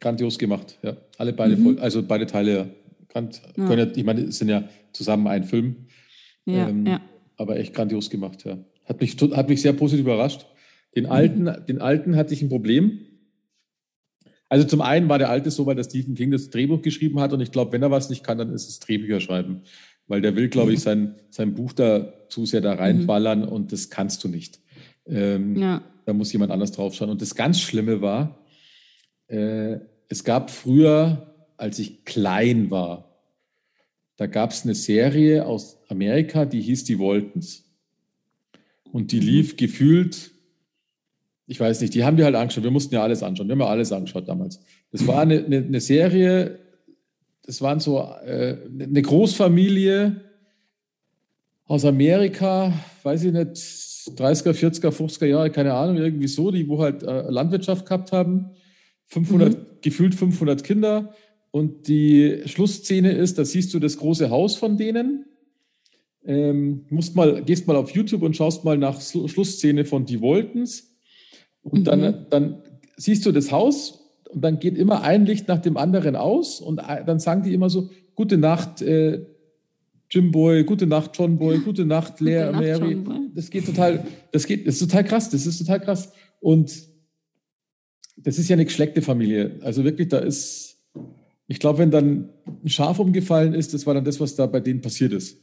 [0.00, 0.96] Grandios gemacht, ja.
[1.18, 1.62] Alle beide, mhm.
[1.62, 2.74] voll, also beide Teile
[3.08, 3.74] Grant, ja.
[3.74, 5.76] Ja, ich meine, es sind ja zusammen ein Film.
[6.46, 7.00] Ja, ähm, ja.
[7.36, 8.58] Aber echt grandios gemacht, ja.
[8.84, 10.46] Hat mich, hat mich sehr positiv überrascht.
[10.96, 11.66] Den alten, mhm.
[11.66, 13.00] den alten hatte ich ein Problem.
[14.48, 17.32] Also zum einen war der alte so, weil der Stephen King das Drehbuch geschrieben hat
[17.32, 19.62] und ich glaube, wenn er was nicht kann, dann ist es Drehbücher schreiben.
[20.06, 20.82] Weil der will, glaube ich, mhm.
[20.82, 23.48] sein, sein Buch da zu sehr da reinballern mhm.
[23.48, 24.60] und das kannst du nicht.
[25.06, 25.82] Ähm, ja.
[26.06, 27.10] Da muss jemand anders draufschauen.
[27.10, 28.38] Und das ganz Schlimme war,
[29.28, 29.78] äh,
[30.08, 33.10] es gab früher, als ich klein war,
[34.16, 37.64] da gab es eine Serie aus Amerika, die hieß Die Waltons.
[38.92, 39.26] Und die mhm.
[39.26, 40.30] lief gefühlt,
[41.46, 42.64] ich weiß nicht, die haben wir halt angeschaut.
[42.64, 43.48] Wir mussten ja alles anschauen.
[43.48, 44.60] Wir haben ja alles angeschaut damals.
[44.92, 46.58] Das war eine, eine, eine Serie,
[47.42, 50.20] das waren so äh, eine Großfamilie
[51.66, 53.56] aus Amerika, weiß ich nicht,
[54.10, 58.50] 30er, 40er, 50er Jahre, keine Ahnung, irgendwie so, die wo halt äh, Landwirtschaft gehabt haben.
[59.06, 59.66] 500, mhm.
[59.80, 61.14] gefühlt 500 Kinder.
[61.50, 65.26] Und die Schlussszene ist, da siehst du das große Haus von denen.
[66.24, 70.96] Ähm, musst mal, gehst mal auf YouTube und schaust mal nach Schlussszene von Die Waltons.
[71.62, 71.84] Und mhm.
[71.84, 72.62] dann, dann
[72.96, 74.00] siehst du das Haus
[74.30, 77.70] und dann geht immer ein Licht nach dem anderen aus und dann sagen die immer
[77.70, 79.24] so, gute Nacht, äh,
[80.10, 82.98] Jim Boy, gute Nacht, John Boy, gute Nacht, Lea, Mary.
[83.34, 86.12] Das geht total, das geht, das ist total krass, das ist total krass.
[86.40, 86.72] Und
[88.16, 89.58] das ist ja eine geschleckte Familie.
[89.62, 90.76] Also wirklich, da ist,
[91.48, 94.60] ich glaube, wenn dann ein Schaf umgefallen ist, das war dann das, was da bei
[94.60, 95.38] denen passiert ist.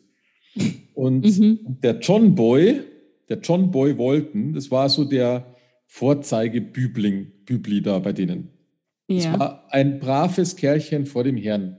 [0.94, 1.60] Und mhm.
[1.82, 2.82] der John Boy,
[3.30, 5.56] der John Boy Walton, das war so der
[5.88, 8.50] Vorzeigebübling, Bübli da bei denen.
[9.08, 9.40] Das ja.
[9.40, 11.78] war ein braves Kerlchen vor dem Herrn.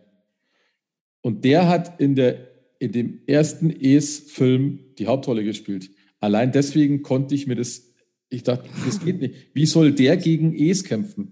[1.23, 2.49] Und der hat in, der,
[2.83, 5.91] in dem ersten Es-Film die Hauptrolle gespielt.
[6.19, 7.95] Allein deswegen konnte ich mir das,
[8.29, 9.35] ich dachte, das geht nicht.
[9.55, 11.31] Wie soll der gegen Es kämpfen?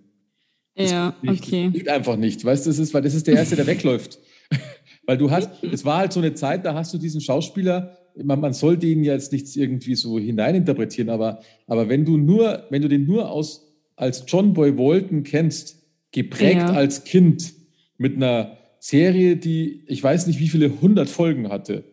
[0.77, 1.65] Das ja, nicht, okay.
[1.65, 2.45] Das geht einfach nicht.
[2.45, 4.21] Weißt du, das ist, weil das ist der Erste, der wegläuft.
[5.07, 8.41] weil du hast, es war halt so eine Zeit, da hast du diesen Schauspieler, man,
[8.41, 12.89] man soll den jetzt nicht irgendwie so hineininterpretieren, aber, aber wenn du nur, wenn du
[12.89, 15.83] den nur aus, als John Boy Walton kennst,
[16.13, 16.73] geprägt ja.
[16.73, 17.55] als Kind
[17.99, 21.85] mit einer Serie, die ich weiß nicht, wie viele hundert Folgen hatte.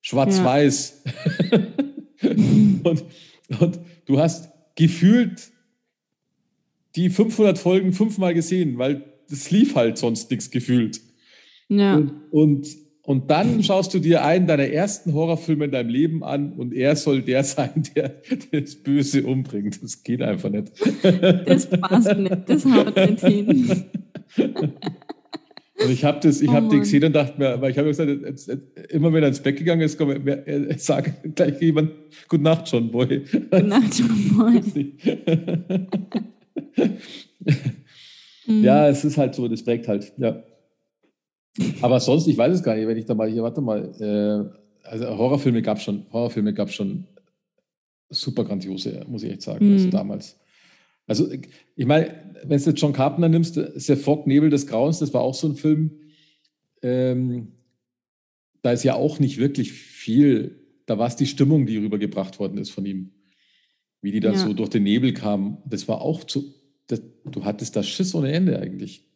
[0.00, 1.02] Schwarz-Weiß.
[1.50, 1.58] Ja.
[2.84, 3.04] und,
[3.58, 5.50] und du hast gefühlt
[6.96, 11.00] die 500 Folgen fünfmal gesehen, weil das lief halt sonst nichts gefühlt.
[11.68, 11.96] Ja.
[11.96, 12.68] Und, und,
[13.02, 16.96] und dann schaust du dir einen deiner ersten Horrorfilme in deinem Leben an und er
[16.96, 18.22] soll der sein, der
[18.52, 19.82] das Böse umbringt.
[19.82, 20.72] Das geht einfach nicht.
[21.46, 23.84] Das passt nicht, das haut nicht hin.
[25.82, 27.88] Und ich habe das, ich oh habe den gesehen und dachte mir, weil ich habe
[27.88, 28.10] gesagt,
[28.90, 30.14] immer wenn er ins Bett gegangen ist, komm,
[30.76, 31.92] sag gleich jemand,
[32.28, 33.24] Gute Nacht, John Boy.
[33.30, 34.94] Gute Nacht, John Boy.
[38.62, 40.42] ja, es ist halt so, das prägt halt, ja.
[41.80, 44.88] Aber sonst, ich weiß es gar nicht, wenn ich da mal hier, warte mal, äh,
[44.88, 47.06] also Horrorfilme gab es schon, Horrorfilme gab es schon
[48.08, 49.72] super grandiose, muss ich echt sagen, mhm.
[49.74, 50.38] also damals.
[51.06, 54.98] Also, ich meine, wenn du jetzt John Carpenter nimmst, ist der Fog, Nebel des Grauens,
[54.98, 55.90] das war auch so ein Film,
[56.82, 57.52] ähm,
[58.62, 62.58] da ist ja auch nicht wirklich viel, da war es die Stimmung, die rübergebracht worden
[62.58, 63.12] ist von ihm.
[64.02, 64.40] Wie die dann ja.
[64.40, 66.54] so durch den Nebel kam, das war auch zu,
[66.86, 69.06] das, du hattest da Schiss ohne Ende eigentlich.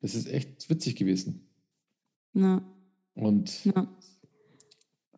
[0.00, 1.48] Das ist echt witzig gewesen.
[2.34, 2.62] Ja.
[3.14, 3.88] Und ja.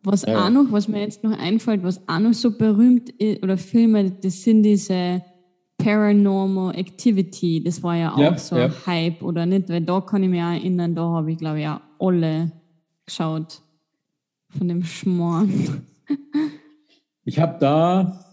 [0.03, 0.45] Was ja.
[0.45, 4.09] auch noch, was mir jetzt noch einfällt, was auch noch so berühmt ist, oder Filme,
[4.09, 5.23] das sind diese
[5.83, 9.69] Paranormal Activity, das war ja auch ja, so ein Hype, oder nicht?
[9.69, 12.51] Weil da kann ich mich auch erinnern, da habe ich, glaube ich, auch alle
[13.05, 13.61] geschaut
[14.49, 15.85] von dem Schmorn.
[17.23, 18.25] Ich habe da,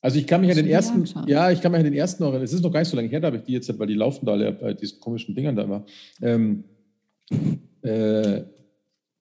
[0.00, 2.32] also ich kann mich an den ersten, ja, ich kann mich an den ersten noch,
[2.32, 3.94] es ist noch gar nicht so lange her, da habe ich die jetzt, weil die
[3.94, 5.84] laufen da alle bei diesen komischen Dingern da immer.
[6.22, 6.64] Ähm,
[7.82, 8.42] äh,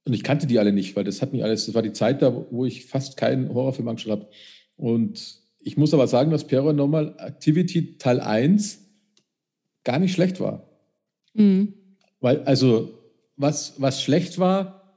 [0.06, 2.22] und ich kannte die alle nicht, weil das hat mich alles, das war die Zeit
[2.22, 4.30] da, wo ich fast keinen Horrorfilm angeschaut habe.
[4.78, 8.86] Und ich muss aber sagen, dass Paranormal Activity Teil 1
[9.84, 10.70] gar nicht schlecht war.
[11.34, 11.74] Mhm.
[12.22, 13.00] Weil, also,
[13.36, 14.94] was, was schlecht war,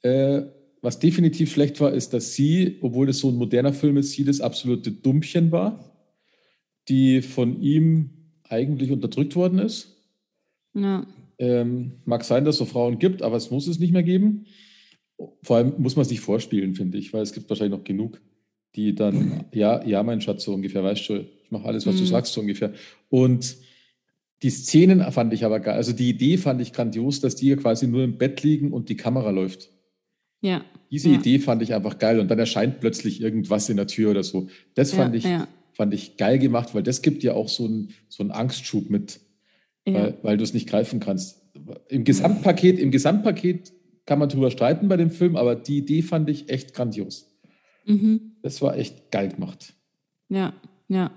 [0.00, 0.42] äh,
[0.80, 4.24] was definitiv schlecht war, ist, dass sie, obwohl es so ein moderner Film ist, sie
[4.24, 5.84] das absolute Dummchen war,
[6.88, 8.08] die von ihm
[8.44, 10.02] eigentlich unterdrückt worden ist.
[10.72, 11.06] Ja.
[11.38, 14.46] Ähm, mag sein, dass es so Frauen gibt, aber es muss es nicht mehr geben.
[15.42, 18.22] Vor allem muss man es nicht vorspielen, finde ich, weil es gibt wahrscheinlich noch genug
[18.76, 22.00] die dann, ja, ja, mein Schatz, so ungefähr, weißt du, ich mache alles, was mhm.
[22.00, 22.72] du sagst, so ungefähr.
[23.08, 23.56] Und
[24.42, 25.74] die Szenen fand ich aber geil.
[25.74, 28.96] Also die Idee fand ich grandios, dass die quasi nur im Bett liegen und die
[28.96, 29.70] Kamera läuft.
[30.42, 30.64] Ja.
[30.90, 31.16] Diese ja.
[31.16, 34.48] Idee fand ich einfach geil und dann erscheint plötzlich irgendwas in der Tür oder so.
[34.74, 35.48] Das fand ja, ich, ja.
[35.72, 39.20] fand ich geil gemacht, weil das gibt ja auch so einen so einen Angstschub mit,
[39.84, 41.42] weil, weil du es nicht greifen kannst.
[41.88, 43.72] Im Gesamtpaket, im Gesamtpaket
[44.04, 47.35] kann man drüber streiten bei dem Film, aber die Idee fand ich echt grandios.
[47.86, 48.32] Mhm.
[48.42, 49.74] Das war echt geil gemacht.
[50.28, 50.52] Ja,
[50.88, 51.10] ja.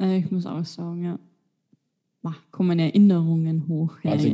[0.00, 1.18] Äh, ich muss auch sagen, ja.
[2.24, 3.96] Ach, kommen Erinnerungen hoch.
[4.04, 4.30] Ja, jetzt ja,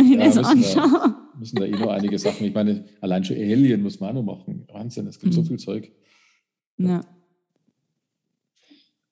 [0.00, 2.46] ja, das müssen, da, müssen da eh noch einige Sachen.
[2.46, 4.66] Ich meine, allein schon Alien muss man auch noch machen.
[4.70, 5.36] Wahnsinn, es gibt mhm.
[5.36, 5.90] so viel Zeug.
[6.76, 7.00] Ja.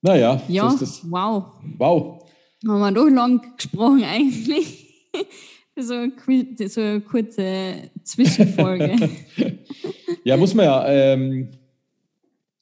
[0.02, 1.44] Naja, ja, so wow.
[1.78, 2.30] Wow.
[2.66, 5.10] Haben wir doch lang gesprochen eigentlich.
[5.76, 8.96] so, eine, so eine kurze Zwischenfolge.
[10.30, 10.88] ja, muss man ja.
[10.88, 11.50] Ähm,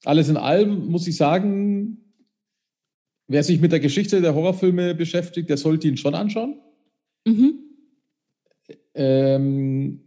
[0.04, 1.98] alles in allem muss ich sagen,
[3.26, 6.58] wer sich mit der Geschichte der Horrorfilme beschäftigt, der sollte ihn schon anschauen.
[7.26, 7.58] Mhm.
[8.94, 10.00] Ähm,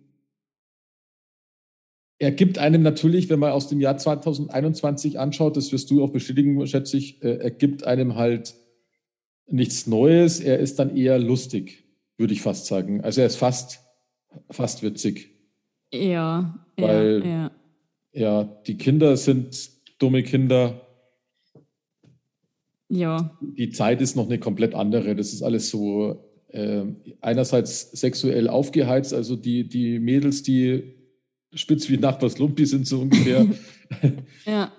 [2.17, 6.09] er gibt einem natürlich, wenn man aus dem Jahr 2021 anschaut, das wirst du auch
[6.09, 8.55] bestätigen, schätze ich, äh, er gibt einem halt
[9.45, 10.39] nichts Neues.
[10.39, 11.83] Er ist dann eher lustig,
[12.17, 13.01] würde ich fast sagen.
[13.01, 13.81] Also er ist fast,
[14.49, 15.30] fast witzig.
[15.93, 17.51] Ja, weil ja, ja.
[18.13, 19.69] ja die Kinder sind
[19.99, 20.87] dumme Kinder.
[22.89, 23.37] Ja.
[23.57, 25.15] Die Zeit ist noch eine komplett andere.
[25.15, 26.83] Das ist alles so äh,
[27.21, 30.95] einerseits sexuell aufgeheizt, also die, die Mädels, die
[31.53, 33.47] spitz wie Nachbars Lumpi sind so ungefähr.
[34.45, 34.71] ja.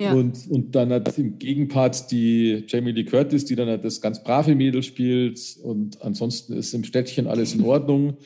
[0.00, 0.12] ja.
[0.12, 4.22] Und, und dann hat im Gegenpart die Jamie Lee Curtis, die dann halt das ganz
[4.22, 5.40] brave Mädel spielt.
[5.62, 8.16] Und ansonsten ist im Städtchen alles in Ordnung.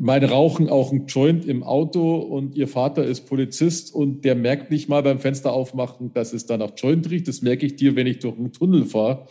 [0.00, 4.70] Meine rauchen auch ein Joint im Auto und ihr Vater ist Polizist und der merkt
[4.70, 7.28] nicht mal beim Fenster aufmachen, dass es da nach Joint riecht.
[7.28, 9.26] Das merke ich dir, wenn ich durch einen Tunnel fahre.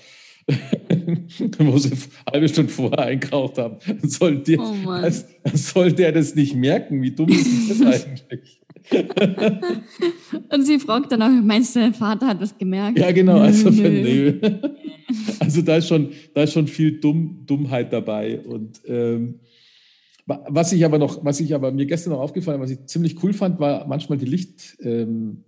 [1.58, 3.78] wo sie eine halbe Stunde vorher eingeraucht haben.
[4.04, 7.02] Soll der, oh als, soll der das nicht merken?
[7.02, 8.60] Wie dumm ist das eigentlich?
[10.50, 13.00] Und sie fragt dann auch, meinst du, dein Vater hat das gemerkt?
[13.00, 13.40] Ja, genau.
[13.40, 14.40] Also, nö.
[15.40, 18.40] also da, ist schon, da ist schon viel Dumm, Dummheit dabei.
[18.40, 19.40] Und ähm,
[20.26, 23.34] was ich aber noch, was ich aber mir gestern noch aufgefallen, was ich ziemlich cool
[23.34, 25.44] fand, war manchmal die Licht, ähm,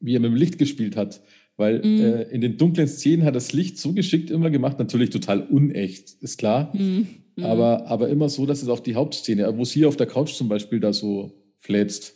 [0.00, 1.22] wie er mit dem Licht gespielt hat.
[1.56, 2.00] Weil mhm.
[2.00, 6.16] äh, in den dunklen Szenen hat das Licht so geschickt immer gemacht, natürlich total unecht,
[6.20, 6.72] ist klar.
[6.76, 7.06] Mhm.
[7.36, 7.44] Mhm.
[7.44, 10.48] Aber, aber immer so, dass es auch die Hauptszene, wo sie auf der Couch zum
[10.48, 12.14] Beispiel da so flätzt.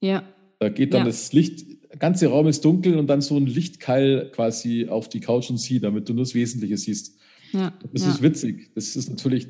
[0.00, 0.24] Ja.
[0.58, 1.06] Da geht dann ja.
[1.06, 5.20] das Licht, der ganze Raum ist dunkel und dann so ein Lichtkeil quasi auf die
[5.20, 7.18] Couch und sie, damit du nur das Wesentliche siehst.
[7.52, 7.72] Ja.
[7.92, 8.10] Das ja.
[8.10, 8.70] ist witzig.
[8.74, 9.48] Das ist natürlich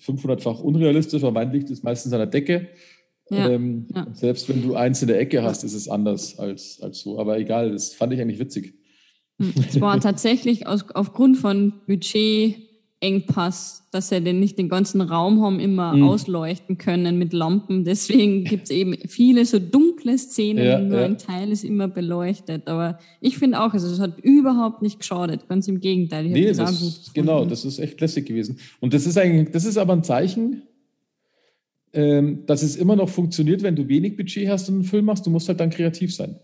[0.00, 2.68] 500-fach unrealistisch, weil mein Licht ist meistens an der Decke.
[3.30, 4.06] Ja, ähm, ja.
[4.12, 7.18] Selbst wenn du eins in der Ecke hast, ist es anders als, als so.
[7.18, 8.74] Aber egal, das fand ich eigentlich witzig.
[9.38, 11.80] Hm, es war tatsächlich aus, aufgrund von
[13.04, 16.04] Budgetengpass, dass sie den nicht den ganzen Raum haben immer mhm.
[16.04, 17.84] ausleuchten können mit Lampen.
[17.84, 21.04] Deswegen gibt es eben viele so dunkle Szenen, ja, nur ja.
[21.04, 22.66] ein Teil ist immer beleuchtet.
[22.66, 26.26] Aber ich finde auch, also es hat überhaupt nicht geschadet, ganz im Gegenteil.
[26.26, 28.58] Ich nee, das, das genau, das ist echt lässig gewesen.
[28.80, 30.62] Und das ist eigentlich, das ist aber ein Zeichen,
[31.92, 35.26] ähm, dass es immer noch funktioniert, wenn du wenig Budget hast und einen Film machst.
[35.26, 36.36] Du musst halt dann kreativ sein.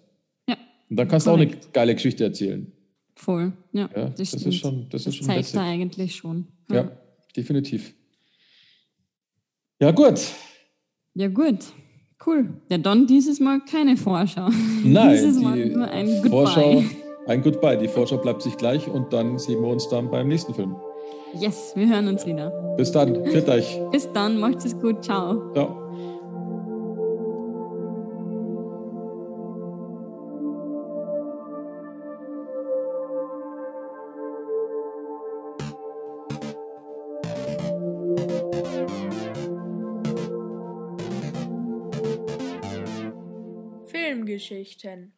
[0.48, 0.56] Ja.
[0.88, 2.70] Und dann kannst du auch eine geile Geschichte erzählen.
[3.20, 3.90] Voll, ja.
[3.94, 6.46] ja das, das ist schon, das, das ist schon zeigt da eigentlich schon.
[6.70, 6.76] Ja.
[6.76, 6.90] ja,
[7.36, 7.94] definitiv.
[9.78, 10.20] Ja, gut.
[11.12, 11.58] Ja, gut.
[12.24, 12.48] Cool.
[12.70, 14.48] Ja, dann dieses Mal keine Vorschau.
[14.82, 16.30] Nein, dieses Mal nur ein Goodbye.
[16.30, 16.84] Vorschau,
[17.26, 17.76] ein Goodbye.
[17.76, 20.76] Die Vorschau bleibt sich gleich und dann sehen wir uns dann beim nächsten Film.
[21.38, 22.50] Yes, wir hören uns wieder.
[22.78, 23.26] Bis dann.
[23.26, 23.78] Fit euch.
[23.92, 24.40] Bis dann.
[24.40, 25.04] Macht es gut.
[25.04, 25.52] Ciao.
[25.52, 25.89] Ciao.
[44.40, 45.12] Filmgeschichten